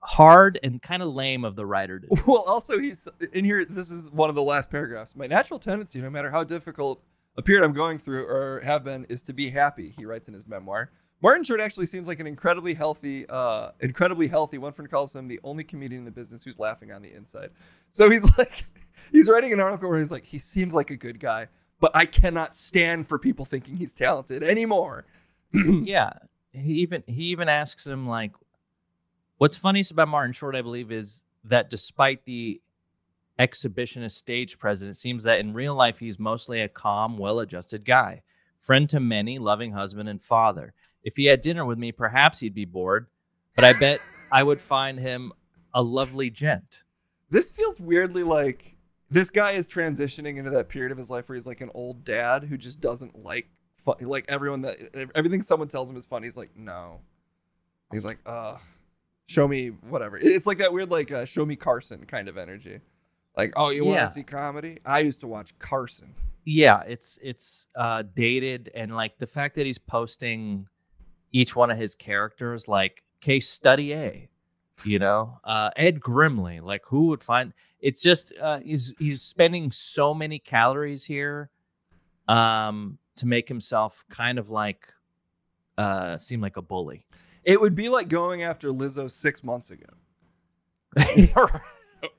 [0.02, 2.22] hard and kind of lame of the writer to do.
[2.28, 3.66] Well, also he's in here.
[3.66, 5.16] This is one of the last paragraphs.
[5.16, 7.04] My natural tendency, no matter how difficult
[7.38, 9.96] a period I'm going through or have been, is to be happy.
[9.98, 10.92] He writes in his memoir.
[11.22, 14.58] Martin Short actually seems like an incredibly healthy, uh, incredibly healthy.
[14.58, 17.50] One friend calls him the only comedian in the business who's laughing on the inside.
[17.92, 18.66] So he's like,
[19.12, 21.48] he's writing an article where he's like, he seems like a good guy,
[21.80, 25.06] but I cannot stand for people thinking he's talented anymore.
[25.54, 26.12] yeah
[26.52, 28.32] he even he even asks him like
[29.38, 32.62] what's funniest about martin short i believe is that despite the
[33.40, 38.22] exhibitionist stage presence it seems that in real life he's mostly a calm well-adjusted guy
[38.60, 40.74] friend to many loving husband and father
[41.08, 43.08] if he had dinner with me perhaps he'd be bored
[43.56, 44.00] but i bet
[44.32, 45.32] i would find him
[45.74, 46.84] a lovely gent
[47.30, 48.76] This feels weirdly like
[49.10, 52.04] this guy is transitioning into that period of his life where he's like an old
[52.04, 53.48] dad who just doesn't like
[53.78, 54.78] fun, like everyone that
[55.16, 56.28] everything someone tells him is funny.
[56.28, 57.00] He's like, no.
[57.92, 58.58] He's like, uh,
[59.30, 60.18] show me whatever.
[60.18, 62.82] It's like that weird like uh, show me Carson kind of energy.
[63.38, 64.06] Like, oh, you want Yeah.
[64.08, 64.80] to see comedy?
[64.86, 66.14] I used to watch Carson.
[66.44, 70.68] yeah it's it's uh dated and like the fact that he's posting
[71.32, 74.28] each one of his characters like case study a
[74.86, 79.72] you know uh ed grimley like who would find it's just uh he's he's spending
[79.72, 81.50] so many calories here
[82.28, 84.88] um to make himself kind of like
[85.78, 87.06] uh seem like a bully
[87.44, 89.86] It would be like going after Lizzo six months ago.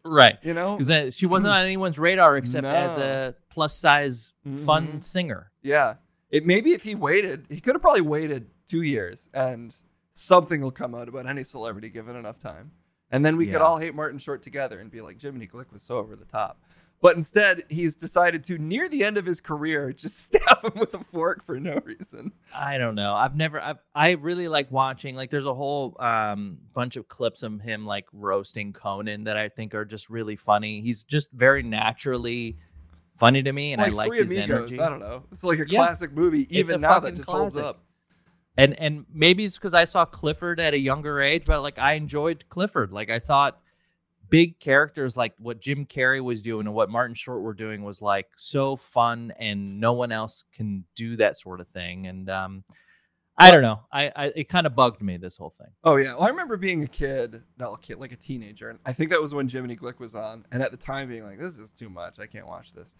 [0.04, 0.76] right You know?
[0.76, 4.32] because she wasn't on anyone's radar except as a plus size
[4.64, 5.04] fun Mhm.
[5.04, 5.94] singer Yeah.
[6.30, 9.74] It maybe if he waited, he could have probably waited two years and
[10.12, 12.70] something will come out about any celebrity given enough time.
[13.10, 15.82] And then we could all hate Martin Short together and be like, Jiminy Glick was
[15.82, 16.60] so over the top.
[17.00, 20.92] But instead, he's decided to, near the end of his career, just stab him with
[20.94, 22.32] a fork for no reason.
[22.54, 23.14] I don't know.
[23.14, 23.60] I've never.
[23.60, 25.14] I've, I really like watching.
[25.14, 29.48] Like, there's a whole um, bunch of clips of him like roasting Conan that I
[29.48, 30.80] think are just really funny.
[30.82, 32.56] He's just very naturally
[33.16, 34.50] funny to me, and like I like Three his Amigos.
[34.58, 34.80] energy.
[34.80, 35.22] I don't know.
[35.30, 35.78] It's like a Yeah.
[35.78, 37.80] classic movie, even now that just holds up.
[38.58, 41.92] And and maybe it's because I saw Clifford at a younger age, but like I
[41.94, 42.92] enjoyed Clifford.
[42.92, 43.60] Like I thought
[44.28, 48.02] big characters like what Jim Carrey was doing and what Martin Short were doing was
[48.02, 52.08] like so fun, and no one else can do that sort of thing.
[52.08, 52.64] And um,
[53.38, 53.80] I don't know.
[53.92, 55.70] I, I it kind of bugged me this whole thing.
[55.84, 58.80] Oh yeah, well, I remember being a kid, not a kid, like a teenager, and
[58.84, 61.38] I think that was when Jiminy Glick was on, and at the time being like,
[61.38, 62.18] "This is too much.
[62.18, 62.96] I can't watch this."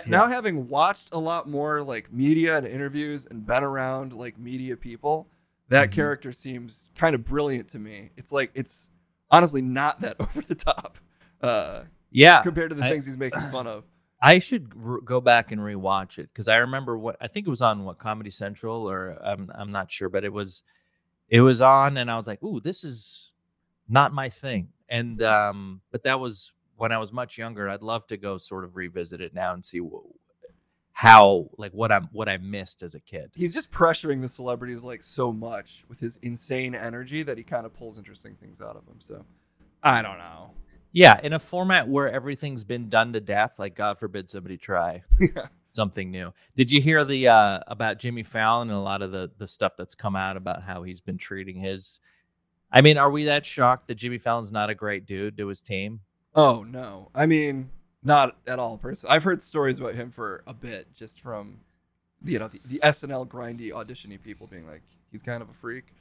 [0.00, 4.38] But now having watched a lot more like media and interviews and been around like
[4.38, 5.28] media people,
[5.68, 5.92] that Mhm.
[5.92, 8.10] character seems kind of brilliant to me.
[8.16, 8.90] It's like it's
[9.30, 10.98] honestly not that over the top
[11.42, 13.84] uh, Yeah, compared to the I- things he's making fun of.
[14.24, 17.50] I should r- go back and rewatch it because I remember what I think it
[17.50, 20.62] was on what Comedy Central or I'm I'm not sure, but it was
[21.28, 23.30] it was on, and I was like, "Ooh, this is
[23.88, 26.52] not my thing." And um, but that was
[26.82, 27.68] when I was much younger.
[27.70, 30.02] I'd love to go sort of revisit it now and see wh-
[30.90, 33.30] how like what I'm what I missed as a kid.
[33.36, 37.66] He's just pressuring the celebrities like so much with his insane energy that he kind
[37.66, 38.96] of pulls interesting things out of them.
[38.98, 39.24] So
[39.80, 40.50] I don't know.
[40.90, 45.04] Yeah, in a format where everything's been done to death, like God forbid somebody try
[45.20, 45.46] Yeah.
[45.70, 46.32] something new.
[46.56, 49.74] Did you hear the uh about Jimmy Fallon and a lot of the the stuff
[49.78, 52.00] that's come out about how he's been treating his
[52.72, 55.62] I mean, are we that shocked that Jimmy Fallon's not a great dude to his
[55.62, 56.00] team?
[56.34, 57.10] Oh no.
[57.14, 57.70] I mean,
[58.02, 58.78] not at all.
[58.78, 61.60] Person, I've heard stories about him for a bit, just from
[62.24, 65.94] you know the, the SNL grindy auditiony people being like he's kind of a freak.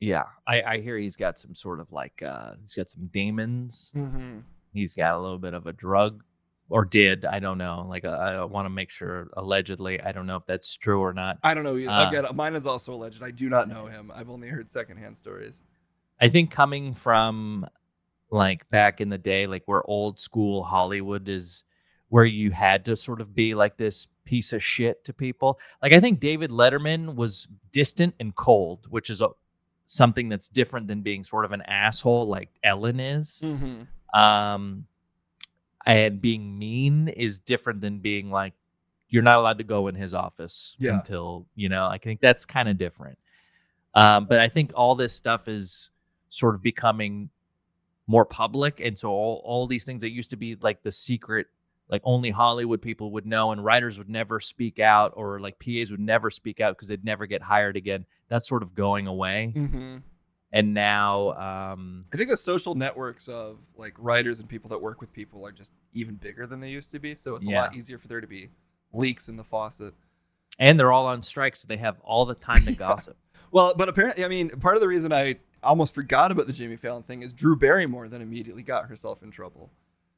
[0.00, 0.24] Yeah.
[0.46, 3.92] I I hear he's got some sort of like uh he's got some demons.
[3.96, 4.38] Mm-hmm.
[4.72, 6.22] He's got a little bit of a drug
[6.70, 7.86] or did, I don't know.
[7.88, 11.12] Like uh, I want to make sure allegedly, I don't know if that's true or
[11.12, 11.38] not.
[11.42, 11.76] I don't know.
[11.76, 13.22] Uh, Again, mine is also alleged.
[13.22, 14.12] I do not know him.
[14.14, 15.60] I've only heard secondhand stories.
[16.20, 17.66] I think coming from
[18.30, 21.64] like back in the day, like where old school Hollywood is,
[22.10, 25.58] where you had to sort of be like this piece of shit to people.
[25.82, 29.28] Like I think David Letterman was distant and cold, which is a,
[29.86, 33.42] something that's different than being sort of an asshole like Ellen is.
[33.44, 34.18] Mm-hmm.
[34.18, 34.86] Um,
[35.86, 38.52] and being mean is different than being like
[39.10, 40.98] you're not allowed to go in his office Yeah.
[40.98, 41.86] until you know.
[41.86, 43.18] I think that's kind of different.
[43.94, 45.90] Um, but I think all this stuff is
[46.28, 47.30] sort of becoming
[48.08, 51.46] more public, and so all all these things that used to be like the secret,
[51.88, 55.92] like only Hollywood people would know, and writers would never speak out, or like PAs
[55.92, 58.06] would never speak out because they'd never get hired again.
[58.28, 59.52] That's sort of going away.
[59.54, 59.98] Mm-hmm.
[60.52, 65.00] and now um, I think the social networks of like writers and people that work
[65.00, 67.14] with people are just even bigger than they used to be.
[67.14, 68.48] So it's a lot easier for there to be
[68.92, 69.92] leaks in the faucet.
[70.58, 73.16] and they're all on strike, so they have all the time to gossip.
[73.50, 76.76] Well, but apparently, I mean, part of the reason I almost forgot about the Jimmy
[76.76, 79.70] Fallon thing is Drew Barrymore then immediately got herself in trouble.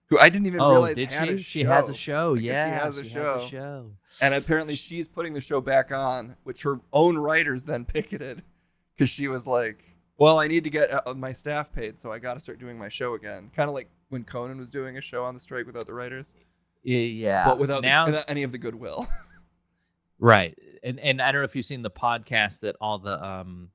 [0.09, 1.35] Who I didn't even oh, realize did had she?
[1.35, 2.35] a She has a show.
[2.35, 2.39] show.
[2.39, 3.47] I guess she Yeah, has a show.
[3.49, 3.91] show.
[4.21, 8.43] And apparently she's putting the show back on, which her own writers then picketed
[8.97, 9.85] because she was like,
[10.19, 12.77] "Well, I need to get uh, my staff paid, so I got to start doing
[12.77, 15.65] my show again." Kind of like when Conan was doing a show on the strike
[15.67, 16.35] without the writers,
[16.83, 19.07] Yeah, but without, the- without any of the goodwill.
[20.19, 20.59] Right.
[20.83, 23.71] And and I don't know if you've seen the podcast that all the um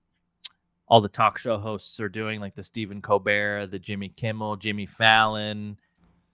[0.88, 4.86] all the talk show hosts are doing, like the Stephen Colbert, the Jimmy Kimmel, Jimmy
[4.86, 5.78] Fallon,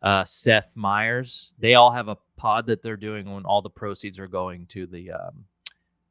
[0.01, 1.51] uh, Seth Meyers.
[1.59, 4.85] They all have a pod that they're doing when all the proceeds are going to
[4.85, 5.45] the um,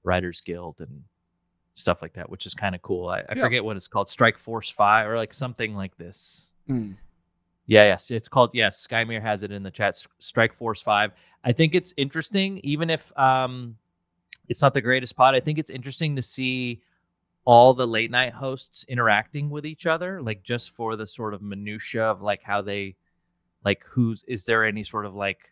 [0.04, 1.02] Writers Guild and
[1.74, 3.08] stuff like that, which is kind of cool.
[3.08, 3.42] I, I Yeah.
[3.42, 6.50] forget what it's called, Strike Force Five or like something like this.
[6.68, 6.96] Mm.
[7.66, 8.50] Yeah, yes, it's called.
[8.54, 9.96] Yes, Skymere has it in the chat.
[10.18, 11.12] Strike Force Five.
[11.44, 13.76] I think it's interesting, even if um,
[14.48, 15.34] it's not the greatest pod.
[15.34, 16.82] I think it's interesting to see
[17.50, 21.42] all the late night hosts interacting with each other, like just for the sort of
[21.42, 22.94] minutia of like how they,
[23.64, 25.50] like who's is there any sort of like,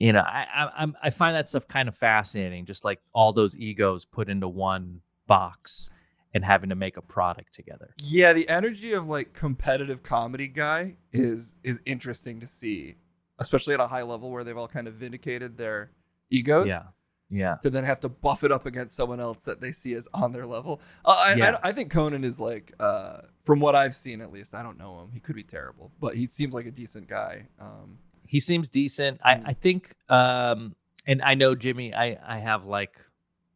[0.00, 2.66] you know, I I I'm, I find that stuff kind of fascinating.
[2.66, 5.88] Just like all those egos put into one box
[6.34, 7.94] and having to make a product together.
[8.02, 12.96] Yeah, the energy of like competitive comedy guy is is interesting to see,
[13.38, 15.92] especially at a high level where they've all kind of vindicated their
[16.28, 16.66] egos.
[16.66, 16.86] Yeah,
[17.34, 17.56] yeah.
[17.62, 20.32] To then have to buff it up against someone else that they see as on
[20.32, 20.80] their level.
[21.04, 21.58] Uh, I, Yeah.
[21.64, 24.78] I, I think Conan is like, uh, from what I've seen at least, I don't
[24.78, 25.10] know him.
[25.12, 27.46] He could be terrible, but he seems like a decent guy.
[27.58, 29.18] Um, he seems decent.
[29.24, 29.42] I, Mm.
[29.46, 30.76] I think um
[31.06, 32.94] and I know Jimmy I I have like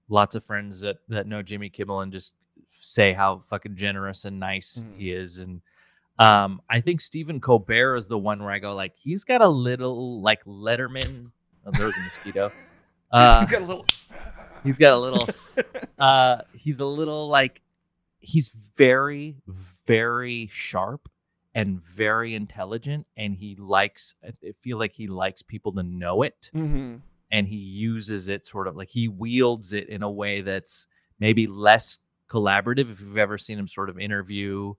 [0.09, 2.33] lots of friends that that know Jimmy Kimmel and just
[2.81, 4.97] say how fucking generous and nice Mm.
[4.99, 5.61] he is and
[6.19, 9.49] um I think Stephen Colbert is the one where I go like he's got a
[9.49, 11.31] little like Letterman
[11.67, 12.51] oh, there's a mosquito.
[13.11, 13.87] Uh he's got a little.
[14.65, 15.29] he's got a little
[15.99, 17.63] uh he's a little like
[18.19, 19.37] he's very
[19.87, 21.09] very sharp
[21.55, 26.51] and very intelligent and he likes i feel like he likes people to know it
[26.53, 26.97] hmm
[27.33, 30.87] and he uses it sort of like he wields it in a way that's
[31.19, 31.99] maybe less
[32.31, 34.73] collaborative if you've ever seen him sort of interview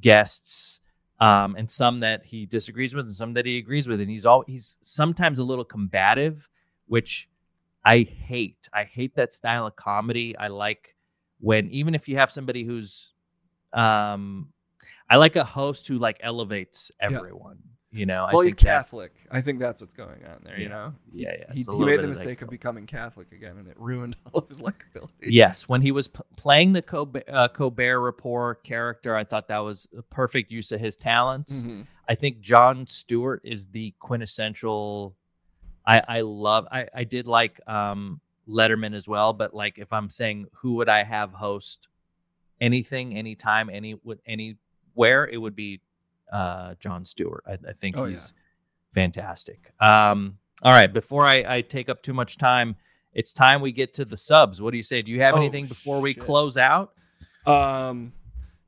[0.00, 0.80] guests
[1.20, 4.26] um, and some that he disagrees with and some that he agrees with and he's
[4.26, 6.48] all he's sometimes a little combative
[6.86, 7.28] which
[7.84, 10.94] i hate i hate that style of comedy i like
[11.40, 13.12] when even if you have somebody who's
[13.72, 14.48] um
[15.10, 17.58] i like a host who like elevates everyone
[17.90, 19.12] you know Well, I he's Catholic.
[19.30, 20.58] I think that's what's going on there.
[20.58, 20.94] You know.
[21.12, 24.40] yeah yeah He, he made the mistake of becoming Catholic again, and it ruined all
[24.40, 25.10] of his likability.
[25.22, 29.58] Yes, when he was p- playing the Colbert, uh, Colbert Report character, I thought that
[29.58, 31.62] was a perfect use of his talents.
[31.64, 31.86] Mhm.
[32.08, 35.14] I think Jon Stewart is the quintessential.
[35.86, 36.66] I I love.
[36.70, 40.88] I I did like um, Letterman as well, but like if I'm saying who would
[40.88, 41.88] I have host
[42.60, 45.80] anything, anytime, any with anywhere, it would be
[46.32, 47.44] uh, Jon Stewart.
[47.46, 48.12] I, I think Oh, yeah.
[48.12, 48.32] he's
[48.94, 49.72] fantastic.
[49.80, 52.76] Um, all right, before I, I take up too much time,
[53.12, 54.60] it's time we get to the subs.
[54.62, 55.02] What do you say?
[55.02, 56.92] Do you have Oh, anything before we close out?
[57.46, 58.12] Um,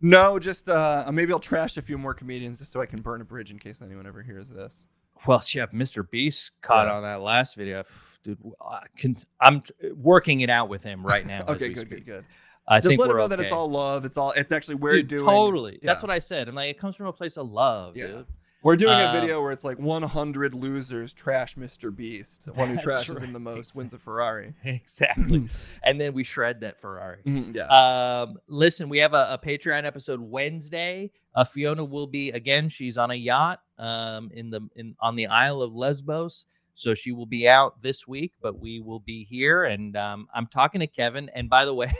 [0.00, 3.20] no, just uh, maybe I'll trash a few more comedians just so I can burn
[3.20, 4.84] a bridge in case anyone ever hears this.
[5.26, 6.08] Well, Chef, Mr.
[6.08, 6.94] Beast caught Yeah.
[6.94, 7.84] on that last video.
[8.24, 9.62] Dude, I can, I'm
[9.94, 11.44] working it out with him right now.
[11.48, 12.24] as okay, we good, good, good.
[12.68, 14.04] I just let him know that it's all love.
[14.04, 14.32] It's all.
[14.32, 15.78] It's actually we're Dude, doing totally.
[15.82, 16.48] That's what I said.
[16.48, 18.06] I'm like, it comes from a place of love, Yeah.
[18.08, 18.26] dude.
[18.62, 21.94] We're doing a Um, video where it's like 100 losers trash Mr.
[21.94, 22.46] Beast.
[22.46, 24.54] The one who trashes him the most wins a Ferrari.
[24.64, 25.48] exactly.
[25.84, 27.18] and then we shred that Ferrari.
[27.24, 27.66] Mhm, yeah.
[27.66, 31.10] Um, listen, we have a, a Patreon episode Wednesday.
[31.34, 32.68] Uh, Fiona will be again.
[32.68, 37.12] She's on a yacht um, in the in on the Isle of Lesbos, so she
[37.12, 38.32] will be out this week.
[38.40, 41.28] But we will be here, and um, I'm talking to Kevin.
[41.34, 41.92] And by the way,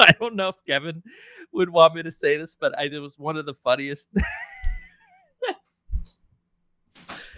[0.00, 1.02] I don't know if Kevin
[1.52, 4.10] would want me to say this, but I, it was one of the funniest.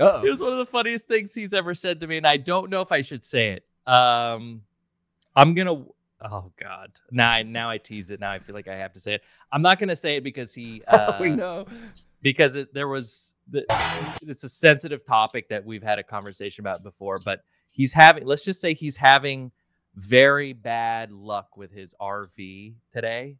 [0.00, 0.24] Uh-oh.
[0.24, 2.70] it was one of the funniest things he's ever said to me, and I don't
[2.70, 3.64] know if I should say it.
[3.90, 4.62] Um,
[5.36, 5.84] I'm gonna.
[6.22, 6.92] Oh God!
[7.10, 8.20] Now, I, now I tease it.
[8.20, 9.22] Now I feel like I have to say it.
[9.52, 10.82] I'm not gonna say it because he.
[10.88, 11.66] Uh, we know.
[12.22, 13.34] because it, there was.
[13.50, 13.64] The,
[14.22, 18.24] it's a sensitive topic that we've had a conversation about before, but he's having.
[18.24, 19.52] Let's just say he's having
[19.96, 23.36] very bad luck with his RV today.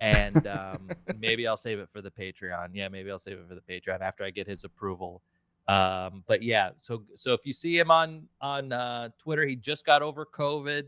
[0.00, 2.70] And um, maybe I'll save it for the Patreon.
[2.72, 5.22] Yeah, maybe I'll save it for the Patreon after I get his approval
[5.68, 9.86] um but yeah so so if you see him on on uh twitter he just
[9.86, 10.84] got over covid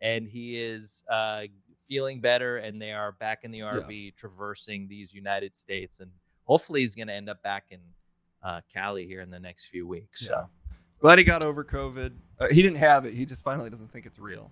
[0.00, 1.42] and he is uh
[1.86, 6.10] feeling better, and they are back in the RV, traversing these United States, and
[6.44, 7.80] hopefully he's going to end up back in
[8.42, 10.26] uh, Cali here in the next few weeks.
[10.26, 10.48] So
[11.00, 12.12] Glad he got over COVID.
[12.38, 13.14] Uh, he didn't have it.
[13.14, 14.50] He just finally doesn't think it's real.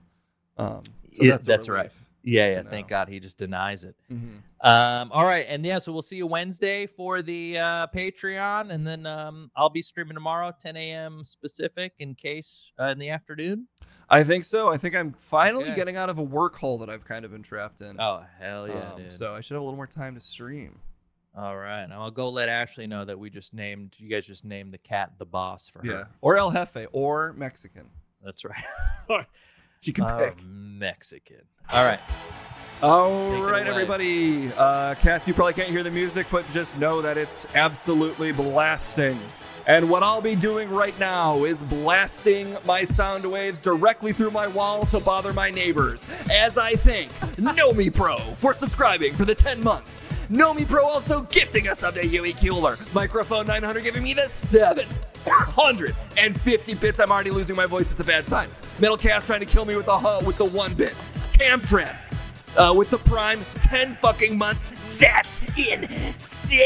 [0.58, 1.90] Um, so Yeah, that's, that's right.
[2.24, 2.62] Yeah, yeah.
[2.62, 2.88] You Thank.
[2.88, 3.94] God he just denies it.
[4.10, 4.40] Mhm.
[4.60, 8.86] Um, all right, and yeah, so we'll see you Wednesday for the uh, Patreon, and
[8.86, 11.22] then um, I'll be streaming tomorrow, 10 a.m.
[11.22, 13.68] specific, in case uh, in the afternoon.
[14.08, 14.70] I think so.
[14.70, 15.74] I think I'm finally Okay.
[15.74, 18.00] getting out of a work hole that I've kind of been trapped in.
[18.00, 20.78] Oh hell yeah, Um, so I should have a little more time to stream.
[21.36, 24.72] all right, I'll go let Ashley know that we just named you guys just named
[24.72, 25.90] the cat the boss for her.
[25.92, 26.04] Yeah.
[26.20, 27.86] Or El Jefe or Mexican.
[28.22, 28.64] That's right.
[29.84, 30.36] She can Uh, pick.
[30.46, 31.42] Mexican.
[31.70, 32.00] All right.
[32.82, 34.50] All right, everybody.
[34.56, 39.18] Uh, Cass, you probably can't hear the music, but just know that it's absolutely blasting.
[39.66, 44.46] And what I'll be doing right now is blasting my sound waves directly through my
[44.46, 46.10] wall to bother my neighbors.
[46.30, 50.00] As I thank Nomi Pro for subscribing for the 10 months.
[50.34, 52.34] Nomi Pro also gifting us up a Huey.
[52.92, 56.98] Microphone 900 giving me the 750 bits.
[56.98, 57.92] I'm already losing my voice.
[57.92, 58.48] It's a bad sign.
[58.80, 60.94] Metal Cast trying to kill me with the huh with the one bit.
[61.34, 61.94] Camtrap
[62.56, 64.68] uh, with the Prime, 10 fucking months.
[64.98, 66.58] That's insane!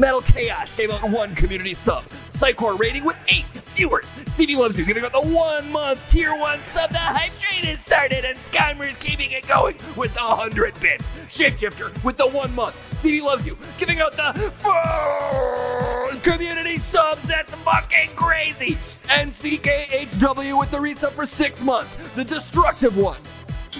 [0.00, 2.04] Metal Chaos gave out one community sub.
[2.42, 3.44] Psychor rating with eight
[3.76, 4.04] viewers.
[4.34, 6.90] CV loves you, giving out the one month tier one sub.
[6.90, 11.04] The hype train has started, and Skymer's keeping it going with the 100 bits.
[11.28, 12.74] Shapeshifter with the one month.
[13.00, 17.22] CV loves you, giving out the four community subs.
[17.28, 18.76] That's fucking crazy.
[19.08, 21.94] And CKHW with the resub for six months.
[22.16, 23.18] The destructive one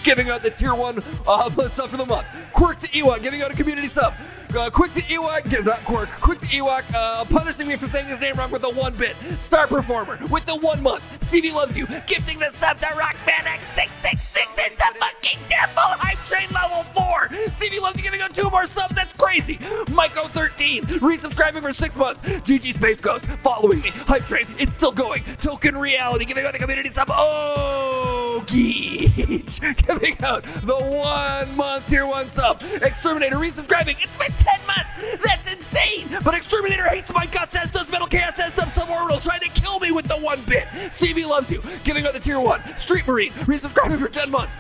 [0.03, 2.27] giving out the tier one uh, sub for the month.
[2.53, 4.15] Quirk the Ewok giving out a community sub.
[4.55, 6.11] Uh, Quick the Ewok, not Quirk.
[6.21, 9.17] Quick the Ewok, uh, punishing me for saying his name wrong with the one bit.
[9.41, 11.21] Star Performer with the one month.
[11.21, 15.73] CV loves you, gifting the sub to Rockman X666 is the fucking devil.
[15.77, 17.29] Hype train level four.
[17.57, 18.95] CV loves you, giving out two more subs.
[18.95, 19.57] That's crazy.
[19.57, 22.21] Myco13, resubscribing for six months.
[22.21, 23.89] GG Space Ghost, following me.
[23.89, 25.25] Hype train, it's still going.
[25.39, 27.09] Token Reality, giving out the community sub.
[27.11, 32.63] Oh, Geech, giving out the one month tier one sub.
[32.83, 33.97] Exterminator resubscribing.
[34.03, 35.21] It's been 10 months.
[35.25, 36.19] That's insane.
[36.25, 39.81] But Exterminator hates my guts, as does Metal Chaos, as does Suborbital, trying to kill
[39.81, 40.65] me with the one bit.
[40.91, 42.63] CV loves you, giving out the tier one.
[42.77, 44.55] Street Marine resubscribing for 10 months.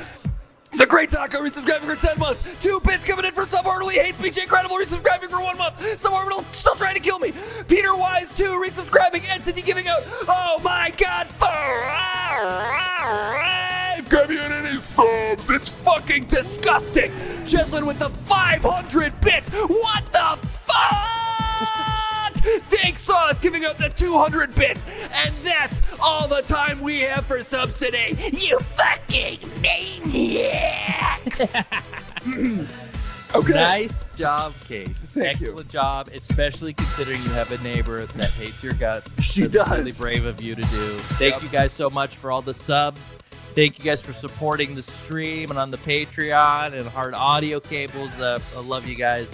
[0.75, 2.61] The Great Taco resubscribing for 10 months.
[2.63, 3.91] Two bits coming in for Suborbital.
[3.91, 4.31] He hates me.
[4.31, 5.77] Jay Credible resubscribing for one month.
[6.01, 7.33] Suborbital still trying to kill me.
[7.69, 9.29] Peter Wise 2 resubscribing.
[9.29, 10.01] Entity giving out.
[10.27, 11.29] Oh my god.
[14.09, 15.51] Community subs.
[15.51, 17.11] It's fucking disgusting.
[17.45, 19.51] Jesslyn with the 500 bits.
[19.51, 21.92] What the fuck?
[22.71, 24.85] Dank Sauce giving out the 200 bits.
[25.15, 28.17] And that's all the time we have for subs today.
[28.33, 31.41] You fucking maniacs.
[33.35, 33.53] okay.
[33.53, 34.99] Nice job, Case.
[35.11, 35.49] Thank you.
[35.51, 39.21] Excellent job, especially considering you have a neighbor that hates your guts.
[39.23, 39.79] She That's does.
[39.79, 40.69] really brave of you to do.
[41.19, 41.43] Thank Yep.
[41.43, 43.17] you guys so much for all the subs.
[43.55, 48.19] Thank you guys for supporting the stream and on the Patreon and Heart Audio Cables.
[48.21, 49.31] Uh, I love you guys.